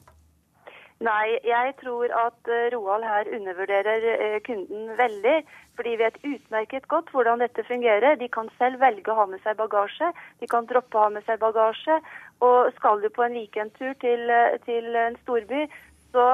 [1.00, 5.36] Nei, jeg tror at eh, Roald her undervurderer eh, kunden veldig.
[5.72, 8.18] For de vet utmerket godt hvordan dette fungerer.
[8.20, 10.10] De kan selv velge å ha med seg bagasje.
[10.42, 11.96] De kan droppe å ha med seg bagasje.
[12.44, 15.62] Og skal du på en weekendtur til, eh, til en storby,
[16.10, 16.26] så,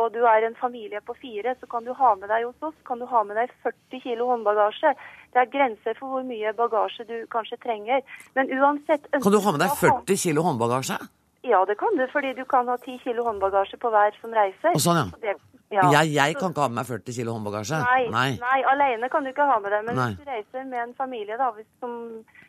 [0.00, 2.78] og du er en familie på fire, så kan du ha med deg hos oss
[2.88, 4.94] kan du ha med deg 40 kg håndbagasje.
[5.36, 8.00] Det er grenser for hvor mye bagasje du kanskje trenger.
[8.34, 10.98] Men uansett Kan du ha med deg 40 kg håndbagasje?
[11.46, 14.74] Ja, det kan du, fordi du kan ha 10 kilo håndbagasje på hver som reiser.
[14.76, 15.06] Og sånn, ja.
[15.22, 15.36] Det,
[15.72, 15.86] ja.
[15.94, 17.78] Jeg, jeg, kan ikke ha med meg 40 kilo håndbagasje.
[17.80, 18.30] Nei, nei.
[18.42, 19.86] nei, alene kan du ikke ha med deg.
[19.86, 20.08] Men nei.
[20.10, 21.48] hvis du reiser med en familie, da,
[21.80, 21.94] som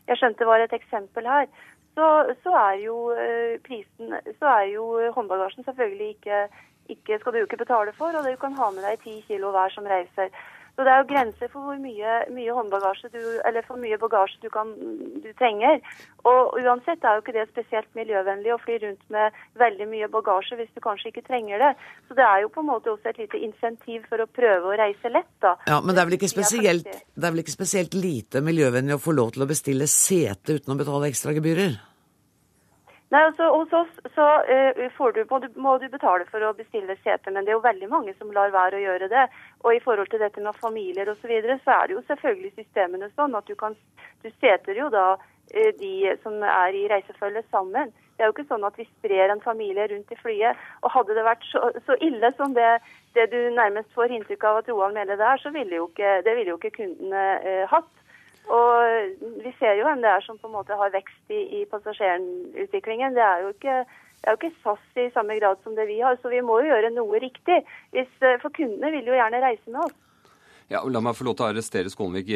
[0.10, 1.48] jeg skjønte var et eksempel her,
[1.96, 2.08] så,
[2.44, 6.38] så er jo uh, prisen Så er jo håndbagasjen selvfølgelig ikke,
[6.96, 9.52] ikke skal du jo ikke betale for, og du kan ha med deg 10 kilo
[9.56, 10.32] hver som reiser.
[10.82, 14.40] Så det er jo grenser for hvor mye, mye håndbagasje du, eller for mye bagasje
[14.42, 14.72] du, kan,
[15.22, 15.78] du trenger.
[16.26, 20.58] Og uansett er jo ikke det spesielt miljøvennlig å fly rundt med veldig mye bagasje
[20.58, 21.70] hvis du kanskje ikke trenger det.
[22.10, 24.80] Så det er jo på en måte også et lite insentiv for å prøve å
[24.82, 25.54] reise lett, da.
[25.70, 29.06] Ja, Men det er vel ikke spesielt, det er vel ikke spesielt lite miljøvennlig å
[29.06, 31.78] få lov til å bestille sete uten å betale ekstra gebyrer?
[33.12, 36.95] Nei, altså Hos oss så uh, du, må, du, må, du, betale for å bestille
[37.03, 39.26] sete, men det er jo veldig mange som lar være å gjøre det.
[39.66, 42.53] Og i forhold til dette med familier osv., så, videre, så er det jo selvfølgelig
[42.55, 43.76] systemene sånn at du kan
[44.22, 47.91] Du seter jo da uh, de som er i reisefølge sammen.
[48.16, 50.59] Det er jo ikke sånn at vi sprer en familie rundt i flyet.
[50.86, 52.78] Og hadde det vært så, så ille som det,
[53.18, 56.22] det, du nærmest får inntrykk av at Roald mener det er, så ville jo ikke,
[56.24, 57.91] det ville jo ikke kundene uh, hatt.
[58.50, 61.66] Og vi ser jo hvem det er som på en måte har vekst i, i
[61.72, 63.14] passasjerutviklingen.
[63.16, 63.84] Det er jo ikke
[64.22, 66.60] det er jo ikke SAS i samme grad som det vi har, så vi må
[66.62, 67.56] jo gjøre noe riktig.
[67.89, 68.12] Hvis,
[68.44, 69.96] for kundene vil jo gjerne reise med oss.
[70.72, 72.30] Ja, La meg få lov til å arrestere Skånvik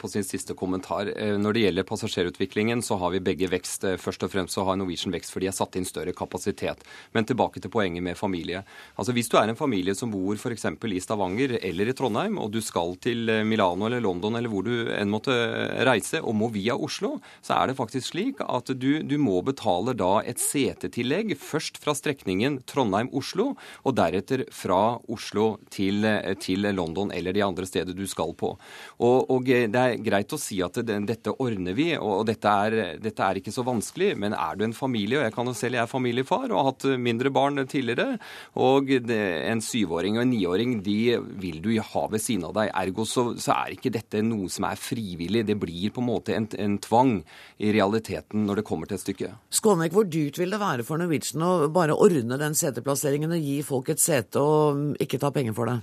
[0.00, 1.10] på sin siste kommentar.
[1.12, 3.82] Eh, når det gjelder passasjerutviklingen, så har vi begge vekst.
[3.84, 6.80] Eh, først og fremst så har Norwegian vekst fordi de har satt inn større kapasitet.
[7.12, 8.62] Men tilbake til poenget med familie.
[8.96, 10.64] Altså Hvis du er en familie som bor f.eks.
[10.64, 14.64] i Stavanger eller i Trondheim, og du skal til eh, Milano eller London eller hvor
[14.64, 15.36] du enn måtte
[15.84, 19.92] reise, og må via Oslo, så er det faktisk slik at du, du må betale
[19.92, 23.52] da et setetillegg først fra strekningen Trondheim-Oslo,
[23.84, 26.08] og deretter fra Oslo til,
[26.40, 28.54] til London eller de andre andre stedet du skal på.
[29.00, 32.78] Og, og det er greit å si at det, dette ordner vi, og dette er,
[33.02, 34.12] dette er, ikke så vanskelig.
[34.20, 36.68] Men er du en familie, og jeg kan jo selv jeg er familiefar og har
[36.70, 38.18] hatt mindre barn tidligere,
[38.60, 40.98] og en syvåring og en niåring de
[41.40, 42.72] vil du ha ved siden av deg.
[42.82, 45.44] Ergo så, så, er ikke dette noe som er frivillig.
[45.48, 47.16] Det blir på en måte en, en tvang
[47.60, 49.32] i realiteten når det kommer til et stykke.
[49.60, 53.60] Skånek, hvor dyrt vil det være for Norwegian å bare ordne den seteplasseringen og gi
[53.66, 55.80] folk et sete og ikke ta penger for det?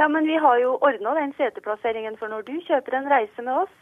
[0.00, 2.14] Ja, men Vi har jo ordna den seteplasseringen.
[2.16, 3.74] For når du kjøper en reise med oss,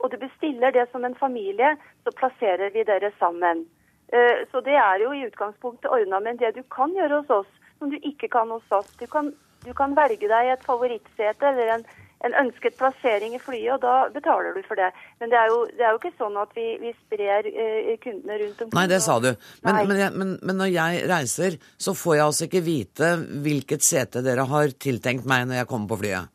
[0.00, 1.74] og du bestiller det som en familie,
[2.04, 3.66] så plasserer vi dere sammen.
[4.08, 6.20] Eh, så det er jo i utgangspunktet ordna.
[6.24, 9.28] Men det du kan gjøre hos oss, som du ikke kan hos oss Du kan,
[9.66, 11.84] du kan velge deg et favorittsete eller en,
[12.26, 14.90] en, ønsket plassering i flyet, og da betaler du for det.
[15.22, 18.38] Men det er jo, det er jo ikke sånn at vi, vi sprer uh, kundene
[18.42, 18.76] rundt omkring.
[18.78, 19.32] Nei, det sa du.
[19.66, 23.12] Men, men, men, men, når jeg reiser, så får jeg altså ikke vite
[23.46, 26.32] hvilket sete dere har tiltenkt meg når jeg kommer på flyet.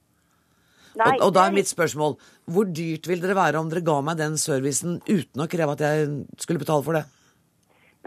[0.99, 2.17] Nei, og, og da er mitt spørsmål
[2.51, 5.83] hvor dyrt vil dere være om dere ga meg den servicen uten å kreve at
[5.85, 6.09] jeg
[6.41, 7.05] skulle betale for det?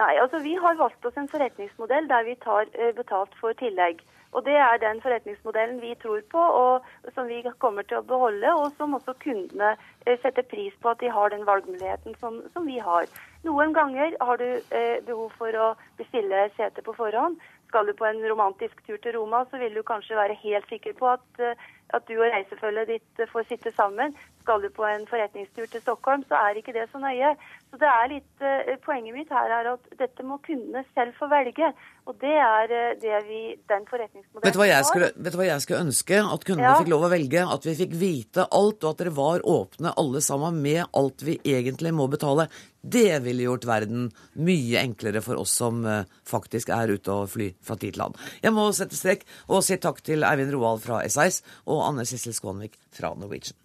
[0.00, 4.02] Nei, altså Vi har valgt oss en forretningsmodell der vi tar eh, betalt for tillegg.
[4.34, 8.54] Og Det er den forretningsmodellen vi tror på, og som vi kommer til å beholde,
[8.58, 9.74] og som også kundene
[10.06, 13.06] eh, setter pris på at de har den valgmuligheten som, som vi har.
[13.46, 15.68] Noen ganger har du eh, behov for å
[16.00, 17.38] bestille sete på forhånd.
[17.70, 20.98] Skal du på en romantisk tur til Roma, så vil du kanskje være helt sikker
[20.98, 21.54] på at, eh,
[21.92, 24.14] at du og reisefølget ditt får sitte sammen.
[24.44, 27.30] Skal du på en forretningstur til Stockholm, så er ikke det så nøye.
[27.72, 31.30] Så det er litt, uh, Poenget mitt her er at dette må kundene selv få
[31.32, 31.70] velge.
[32.04, 35.40] Og det er uh, det vi, den forretningsmodellen vet du, hva jeg skulle, vet du
[35.40, 36.20] hva jeg skulle ønske?
[36.36, 36.76] At kundene ja.
[36.82, 37.46] fikk lov å velge.
[37.56, 41.38] At vi fikk vite alt, og at dere var åpne alle sammen med alt vi
[41.40, 42.50] egentlig må betale.
[42.84, 44.10] Det ville gjort verden
[44.44, 45.80] mye enklere for oss som
[46.28, 48.26] faktisk er ute og fly fra tid til annen.
[48.44, 52.34] Jeg må sette strek og si takk til Eivind Roald fra SAS og Anne Sissel
[52.36, 53.58] Skånvik fra Norwegian.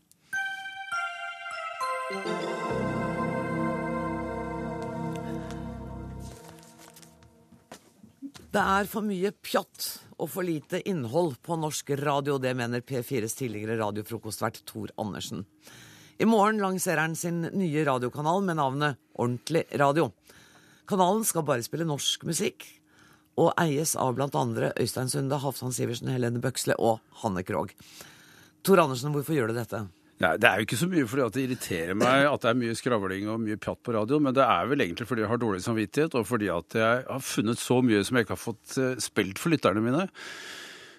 [8.49, 9.85] Det er for mye pjatt
[10.17, 12.39] og for lite innhold på norsk radio.
[12.41, 15.45] Det mener P4s tidligere radiofrokostvert Tor Andersen.
[16.19, 20.09] I morgen lanserer han sin nye radiokanal med navnet Ordentlig radio.
[20.89, 22.65] Kanalen skal bare spille norsk musikk,
[23.39, 24.43] og eies av bl.a.
[24.79, 27.71] Øystein Sunde, Halvdan Sivertsen, Helene Bøksle og Hanne Krogh.
[28.65, 29.85] Tor Andersen, hvorfor gjør du dette?
[30.19, 32.75] Nei, Det er jo ikke så mye fordi det irriterer meg at det er mye
[32.75, 35.63] skravling og mye pjatt på radio, men det er vel egentlig fordi jeg har dårlig
[35.63, 38.97] samvittighet, og fordi at jeg har funnet så mye som jeg ikke har fått eh,
[38.99, 40.09] spilt for lytterne mine.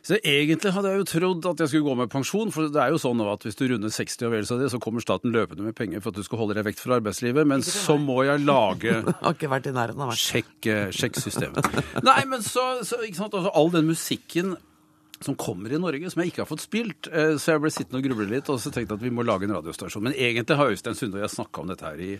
[0.06, 2.94] Så egentlig hadde jeg jo trodd at jeg skulle gå med pensjon, for det er
[2.94, 5.66] jo sånn at hvis du runder 60 og vel så det, så kommer staten løpende
[5.66, 8.40] med penger for at du skal holde deg vekk fra arbeidslivet, men så må jeg
[8.46, 10.20] lage Har ikke vært i nærheten av meg.
[10.20, 11.20] Sjekk, sjekk.
[12.06, 14.56] Nei, men så, så ikke sant, altså, all den musikken
[15.20, 17.10] som kommer i Norge, som jeg ikke har fått spilt.
[17.12, 19.24] Eh, så jeg ble sittende og gruble litt, og så tenkte jeg at vi må
[19.26, 20.06] lage en radiostasjon.
[20.08, 22.14] Men egentlig har Øystein Sunde og jeg snakka om dette her i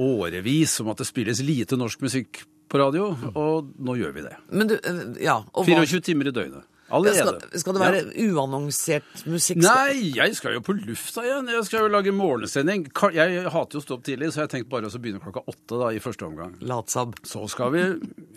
[0.00, 4.34] årevis, om at det spilles lite norsk musikk på radio, og nå gjør vi det.
[4.50, 6.66] Men du, eh, ja, 24 timer i døgnet.
[6.90, 7.36] Allerede.
[7.38, 8.26] Skal, skal, det være ja.
[8.26, 9.62] uannonsert musikk?
[9.62, 11.50] Nei, jeg skal jo på lufta igjen.
[11.54, 12.86] Jeg skal jo lage morgensending.
[13.14, 15.80] Jeg hater jo å stå opp tidlig, så jeg tenkte bare å begynne klokka åtte
[15.80, 16.56] da, i første omgang.
[16.66, 17.18] Latsab.
[17.26, 17.84] Så skal vi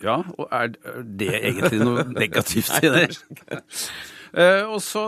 [0.03, 0.73] Ja, og er
[1.03, 3.07] det egentlig noe negativt i det?
[4.33, 5.03] Eh, og så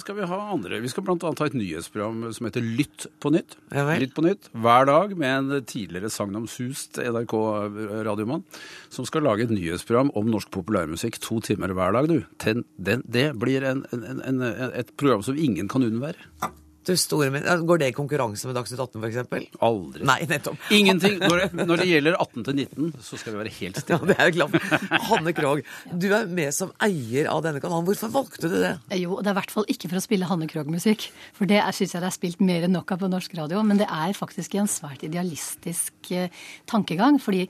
[0.00, 0.80] skal vi ha andre.
[0.80, 1.16] Vi skal bl.a.
[1.20, 3.58] ha et nyhetsprogram som heter Lytt på nytt.
[3.74, 8.46] Ja, Lytt på nytt hver dag med en tidligere sagnomsust NRK-radiomann
[8.88, 12.08] som skal lage et nyhetsprogram om norsk populærmusikk to timer hver dag.
[12.08, 12.24] Du.
[12.40, 16.30] Ten, den, det blir en, en, en, et program som ingen kan unnvære.
[16.40, 17.46] Du store min.
[17.68, 19.56] Går det i konkurranse med Dagsnytt 18 f.eks.?
[19.62, 20.04] Aldri.
[20.08, 20.58] Nei, nettopp.
[20.78, 21.18] Ingenting.
[21.22, 24.00] Når det, når det gjelder 18 til 19, så skal vi være helt stille.
[24.00, 24.86] Ja, det er jeg glad for.
[25.10, 27.86] Hanne Krogh, du er med som eier av denne kanalen.
[27.88, 28.74] Hvorfor valgte du det?
[29.00, 31.10] Jo, det er i hvert fall ikke for å spille Hanne Krogh-musikk.
[31.36, 33.62] For det syns jeg det er spilt mer enn nok av på norsk radio.
[33.66, 36.32] Men det er faktisk en svært idealistisk eh,
[36.70, 37.20] tankegang.
[37.22, 37.46] fordi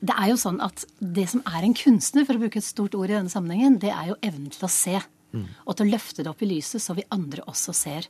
[0.00, 2.96] det er jo sånn at det som er en kunstner, for å bruke et stort
[2.96, 4.96] ord i denne sammenhengen, det er jo evnen til å se.
[5.30, 5.44] Mm.
[5.66, 8.08] Og til å løfte det opp i lyset så vi andre også ser.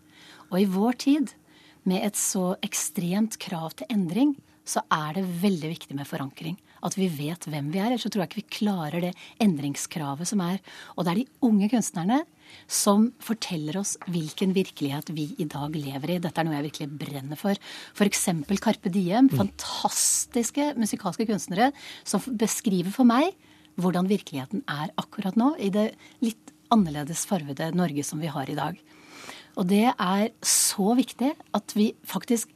[0.51, 1.35] Og i vår tid,
[1.89, 4.35] med et så ekstremt krav til endring,
[4.69, 6.59] så er det veldig viktig med forankring.
[6.85, 7.91] At vi vet hvem vi er.
[7.91, 9.11] Ellers så tror jeg ikke vi klarer det
[9.43, 10.61] endringskravet som er.
[10.95, 12.21] Og det er de unge kunstnerne
[12.71, 16.21] som forteller oss hvilken virkelighet vi i dag lever i.
[16.23, 17.59] Dette er noe jeg virkelig brenner for.
[17.97, 18.25] F.eks.
[18.61, 19.29] Carpe Diem.
[19.29, 19.37] Mm.
[19.43, 21.71] Fantastiske musikalske kunstnere
[22.05, 23.35] som beskriver for meg
[23.81, 25.93] hvordan virkeligheten er akkurat nå, i det
[26.25, 28.77] litt annerledes farvede Norge som vi har i dag.
[29.59, 32.51] Og det er så viktig at vi faktisk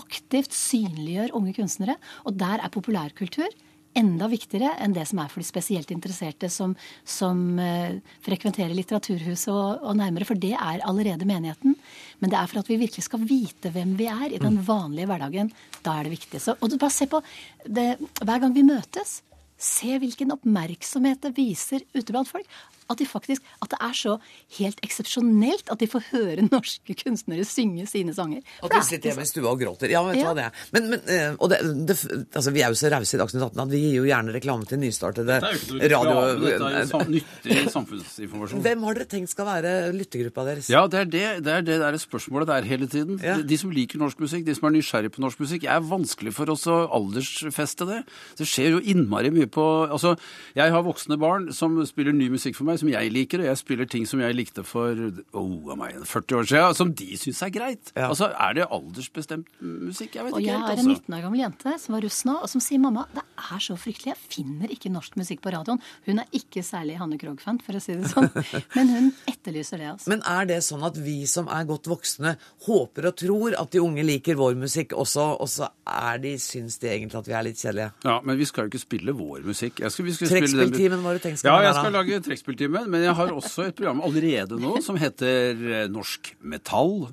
[0.00, 1.96] aktivt synliggjør unge kunstnere.
[2.26, 3.50] Og der er populærkultur
[3.98, 9.50] enda viktigere enn det som er for de spesielt interesserte som, som uh, frekventerer Litteraturhuset
[9.50, 11.74] og, og, nærmere, for det er allerede menigheten.
[12.22, 14.66] Men det er for at vi virkelig skal vite hvem vi er i den mm.
[14.68, 15.50] vanlige hverdagen.
[15.82, 16.42] Da er det viktig.
[16.42, 17.22] Så, og bare se på
[17.66, 19.20] det, Hver gang vi møtes,
[19.60, 22.46] se hvilken oppmerksomhet det viser ute blant folk
[22.90, 24.16] at, de faktisk, at det er så
[24.58, 28.42] helt eksepsjonelt at de får høre norske kunstnere synge sine sanger.
[28.64, 29.92] At de sitter hjemme i stua og gråter.
[29.92, 30.30] Ja, vet du ja.
[30.30, 30.64] hva det er.
[30.74, 31.96] Men, men eh, og det, det,
[32.34, 34.68] altså, vi er jo så rause i Dagsnytt 18 at vi gir jo gjerne reklame
[34.68, 36.16] til nystartede radio...
[36.40, 38.64] Det er jo nyttig samfunnsinformasjon.
[38.64, 40.70] Hvem har dere tenkt skal være lyttergruppa deres?
[40.72, 43.20] Ja, det er det, det, er det der spørsmålet det er hele tiden.
[43.22, 43.38] Ja.
[43.40, 45.68] De som liker norsk musikk, de som er nysgjerrige på norsk musikk.
[45.70, 48.02] er vanskelig for oss å aldersfeste det.
[48.40, 50.14] Det skjer jo innmari mye på Altså,
[50.56, 53.60] jeg har voksne barn som spiller ny musikk for meg som jeg liker, og jeg
[53.60, 54.98] spiller ting som jeg likte for
[55.36, 57.92] oh, meg, 40 år siden, som de syns er greit.
[57.94, 58.08] Ja.
[58.10, 60.16] Altså, Er det aldersbestemt musikk?
[60.16, 60.64] Jeg vet og ikke helt.
[60.64, 62.82] Og jeg har en 19 år gammel jente som var russ nå, og som sier
[62.82, 65.80] mamma, det er så fryktelig, jeg finner ikke norsk musikk på radioen.
[66.06, 68.30] Hun er ikke særlig Hanne Krogh-fan, for å si det sånn,
[68.76, 69.90] men hun etterlyser det.
[69.94, 70.10] altså.
[70.12, 73.82] Men er det sånn at vi som er godt voksne, håper og tror at de
[73.82, 77.46] unge liker vår musikk også, og så er de, syns de egentlig at vi er
[77.46, 77.90] litt kjedelige?
[78.06, 79.80] Ja, men vi skal jo ikke spille vår musikk.
[79.80, 83.68] Trekkspilltimen, hva har du tenkt skal Ja, jeg skal lage trekkspilltimen, men jeg har også
[83.68, 87.10] et program allerede nå som heter eh, Norsk Metall.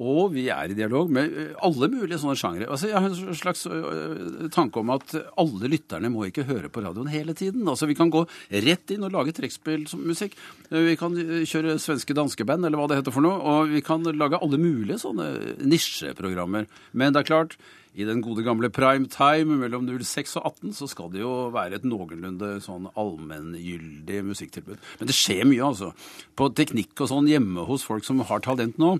[0.00, 2.68] Og vi er i dialog med eh, alle mulige sånne sjangre.
[2.72, 6.84] Altså, jeg har en slags eh, tanke om at alle lytterne må ikke høre på
[6.84, 7.68] radioen hele tiden.
[7.68, 8.24] Altså, Vi kan gå
[8.64, 10.38] rett inn og lage trekkspillmusikk.
[10.72, 13.36] Vi kan kjøre svenske danskeband, eller hva det heter for noe.
[13.40, 15.28] Og vi kan lage alle mulige sånne
[15.60, 16.70] nisjeprogrammer.
[16.96, 17.60] Men det er klart,
[17.98, 21.80] i den gode gamle prime time mellom 06 og 18 så skal det jo være
[21.80, 24.78] et noenlunde sånn allmenngyldig musikktilbud.
[25.00, 25.90] Men det skjer mye, altså.
[26.38, 28.96] På teknikk og sånn hjemme hos folk som har talent nå.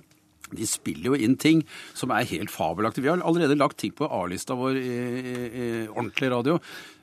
[0.51, 1.63] De spiller jo inn ting
[1.95, 3.07] som er helt fabelaktige.
[3.07, 6.59] Vi har allerede lagt ting på A-lista vår i, i, i ordentlig radio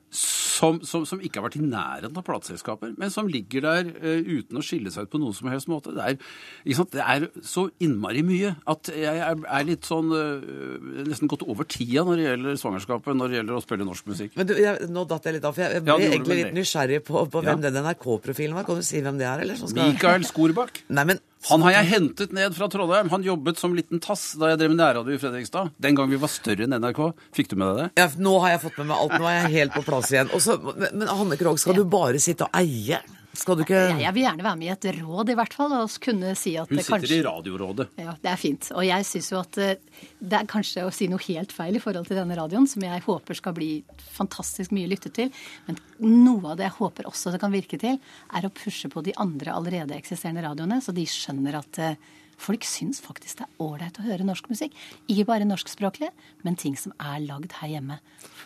[0.09, 4.21] som, som, som, ikke har vært i nærheten av plateselskaper, men som ligger der uh,
[4.23, 5.91] uten å skille seg ut på noen som helst måte.
[5.95, 6.17] Det er,
[6.63, 11.67] det er så innmari mye at jeg er, er litt sånn uh, nesten gått over
[11.67, 14.37] tida når det gjelder svangerskapet, når det gjelder å spille norsk musikk.
[14.39, 17.01] Men du, jeg, Nå datt jeg litt av, for jeg, ble ja, egentlig litt nysgjerrig
[17.07, 17.67] på, på hvem ja.
[17.67, 18.67] den NRK-profilen var.
[18.67, 19.43] Kan du si hvem det er?
[19.43, 19.59] eller?
[19.59, 19.91] Skal...
[19.91, 20.85] Mikael Skorbakk.
[20.97, 23.11] Nei, men han har jeg hentet ned fra Trondheim.
[23.13, 25.69] Han jobbet som liten tass da jeg drev med nærradio i Fredrikstad.
[25.81, 27.03] Den gang vi var større enn NRK.
[27.37, 27.89] Fikk du med deg det?
[28.01, 29.15] Ja, Nå har jeg fått med meg alt.
[29.21, 30.33] Nå er jeg helt på plass igjen.
[30.35, 32.99] Også, men, men Hanne Krogh, skal du bare sitte og eie?
[33.37, 35.75] Skal du ikke jeg, jeg vil gjerne være med i et råd, i hvert fall.
[35.77, 37.19] Og kunne si at Hun sitter kanskje...
[37.19, 37.87] i Radiorådet.
[38.01, 38.69] Ja, det er fint.
[38.73, 41.83] Og jeg syns jo at eh, det er kanskje å si noe helt feil i
[41.83, 43.71] forhold til denne radioen, som jeg håper skal bli
[44.17, 45.33] fantastisk mye lyttet til.
[45.67, 47.99] Men noe av det jeg håper også det kan virke til,
[48.33, 52.65] er å pushe på de andre allerede eksisterende radioene, så de skjønner at eh, Folk
[52.69, 54.75] syns faktisk det er ålreit å høre norsk musikk.
[55.09, 56.11] Ikke bare norskspråklig,
[56.45, 57.97] men ting som er lagd her hjemme.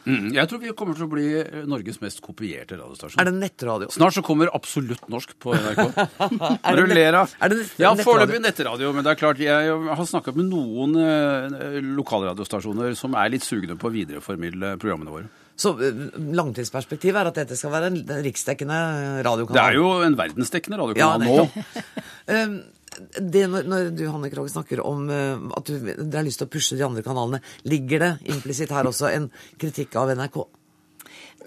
[0.08, 3.20] Mm, jeg tror vi kommer til å bli eh, Norges mest kopierte radiostasjon.
[3.22, 3.92] Er det nettradio?
[3.94, 5.84] Snart så kommer Absolutt norsk på NRK.
[6.72, 7.36] er det ler av.
[7.52, 8.96] Det ja, foreløpig nettradio.
[8.96, 13.78] Men det er klart, jeg har snakket med noen uh, lokalradiostasjoner som er litt sugne
[13.78, 15.30] på å videreformidle programmene våre.
[15.60, 16.04] Så uh,
[16.42, 18.82] langtidsperspektivet er at dette skal være en riksdekkende
[19.28, 19.60] radiokanal?
[19.60, 22.62] Det er jo en verdensdekkende radiokanal ja, nå.
[23.18, 26.50] det når, når, du Hanne Krogh, snakker om uh, at du, dere har lyst til
[26.50, 29.30] å pushe de andre kanalene, ligger det implisitt her også en
[29.62, 30.42] kritikk av NRK?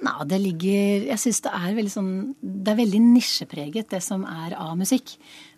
[0.04, 2.08] Nei, det ligger Jeg syns det er veldig sånn
[2.42, 5.14] Det er veldig nisjepreget, det som er av musikk.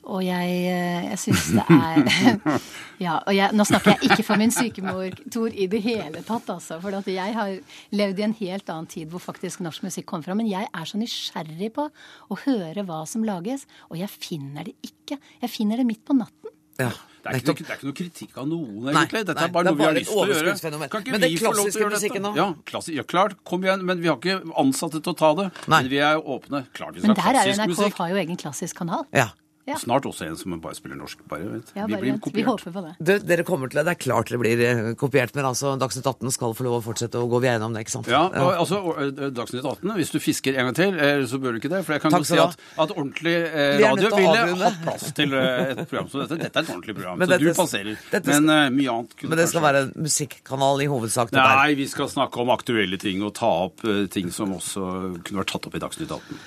[0.06, 2.60] Og jeg, eh, jeg syns det er
[3.06, 6.48] Ja, og jeg, nå snakker jeg ikke for min sykemor Tor i det hele tatt,
[6.52, 6.78] altså.
[6.82, 7.56] For jeg har
[7.96, 10.36] levd i en helt annen tid hvor faktisk norsk musikk kom fra.
[10.38, 14.76] Men jeg er så nysgjerrig på å høre hva som lages, og jeg finner det
[14.86, 15.18] ikke.
[15.42, 16.54] Jeg finner det midt på natten.
[16.80, 16.94] Ja.
[17.26, 19.22] Det er, ikke, det er, ikke, noe kritikk av noen, egentlig.
[19.26, 20.52] Dette nei, er bare noe vi har lyst til å gjøre.
[20.92, 22.20] Kan ikke men det vi få lov til å gjøre dette?
[22.22, 22.30] Nå?
[22.38, 23.34] Ja, klassi, ja, klart.
[23.50, 23.82] Kom igjen.
[23.88, 25.48] Men vi har ikke ansatte til å ta det.
[25.66, 25.80] Nei.
[25.80, 26.60] Men vi er åpne.
[26.76, 27.26] Klart vi skal ha klassisk musikk.
[27.26, 29.02] Men der er jo NRK har jo egen klassisk kanal.
[29.16, 29.26] Ja.
[29.66, 29.74] Ja.
[29.82, 31.24] Snart også en som bare spiller norsk.
[31.26, 31.70] Bare, vet.
[31.74, 32.36] Ja, bare vi blir kopiert.
[32.38, 32.92] Vi håper på det.
[33.02, 33.82] Du, dere kommer til det.
[33.88, 36.84] Det er klart dere blir eh, kopiert, men altså Dagsnytt 18 skal få lov å
[36.84, 38.10] fortsette å gå gjennom det, ikke sant?
[38.12, 41.56] Ja, og, altså eh, Dagsnytt 18, hvis du fisker en gang til, eh, så bør
[41.56, 41.82] du ikke det.
[41.82, 45.82] For jeg kan godt si at, at ordentlig eh, radio ville hatt plass til et
[45.82, 46.38] program som dette.
[46.46, 48.02] Dette er et ordentlig program, men så dette, du passerer.
[48.14, 49.66] Dette, men uh, mye annet kunne Men det skal kanskje...
[49.66, 51.34] være en musikkanal i hovedsak?
[51.34, 54.86] Nei, vi skal snakke om aktuelle ting og ta opp uh, ting som også
[55.26, 56.46] kunne vært tatt opp i Dagsnytt 18.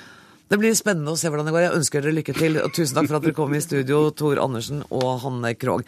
[0.49, 1.61] Det blir spennende å se hvordan det går.
[1.67, 2.57] Jeg ønsker dere lykke til.
[2.63, 5.85] Og tusen takk for at dere kom i studio, Tor Andersen og Hanne Krogh.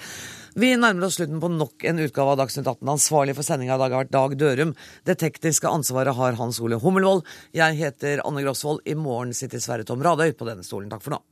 [0.53, 2.91] Vi nærmer oss slutten på nok en utgave av Dagsnytt 18.
[2.93, 4.75] Ansvarlig for sendinga i dag har vært Dag Dørum.
[5.07, 7.25] Det tekniske ansvaret har Hans Ole Hummelvold.
[7.57, 8.85] Jeg heter Anne Grosvold.
[8.85, 10.91] I morgen sitter Sverre Tom Radøy på denne stolen.
[10.93, 11.23] Takk for nå.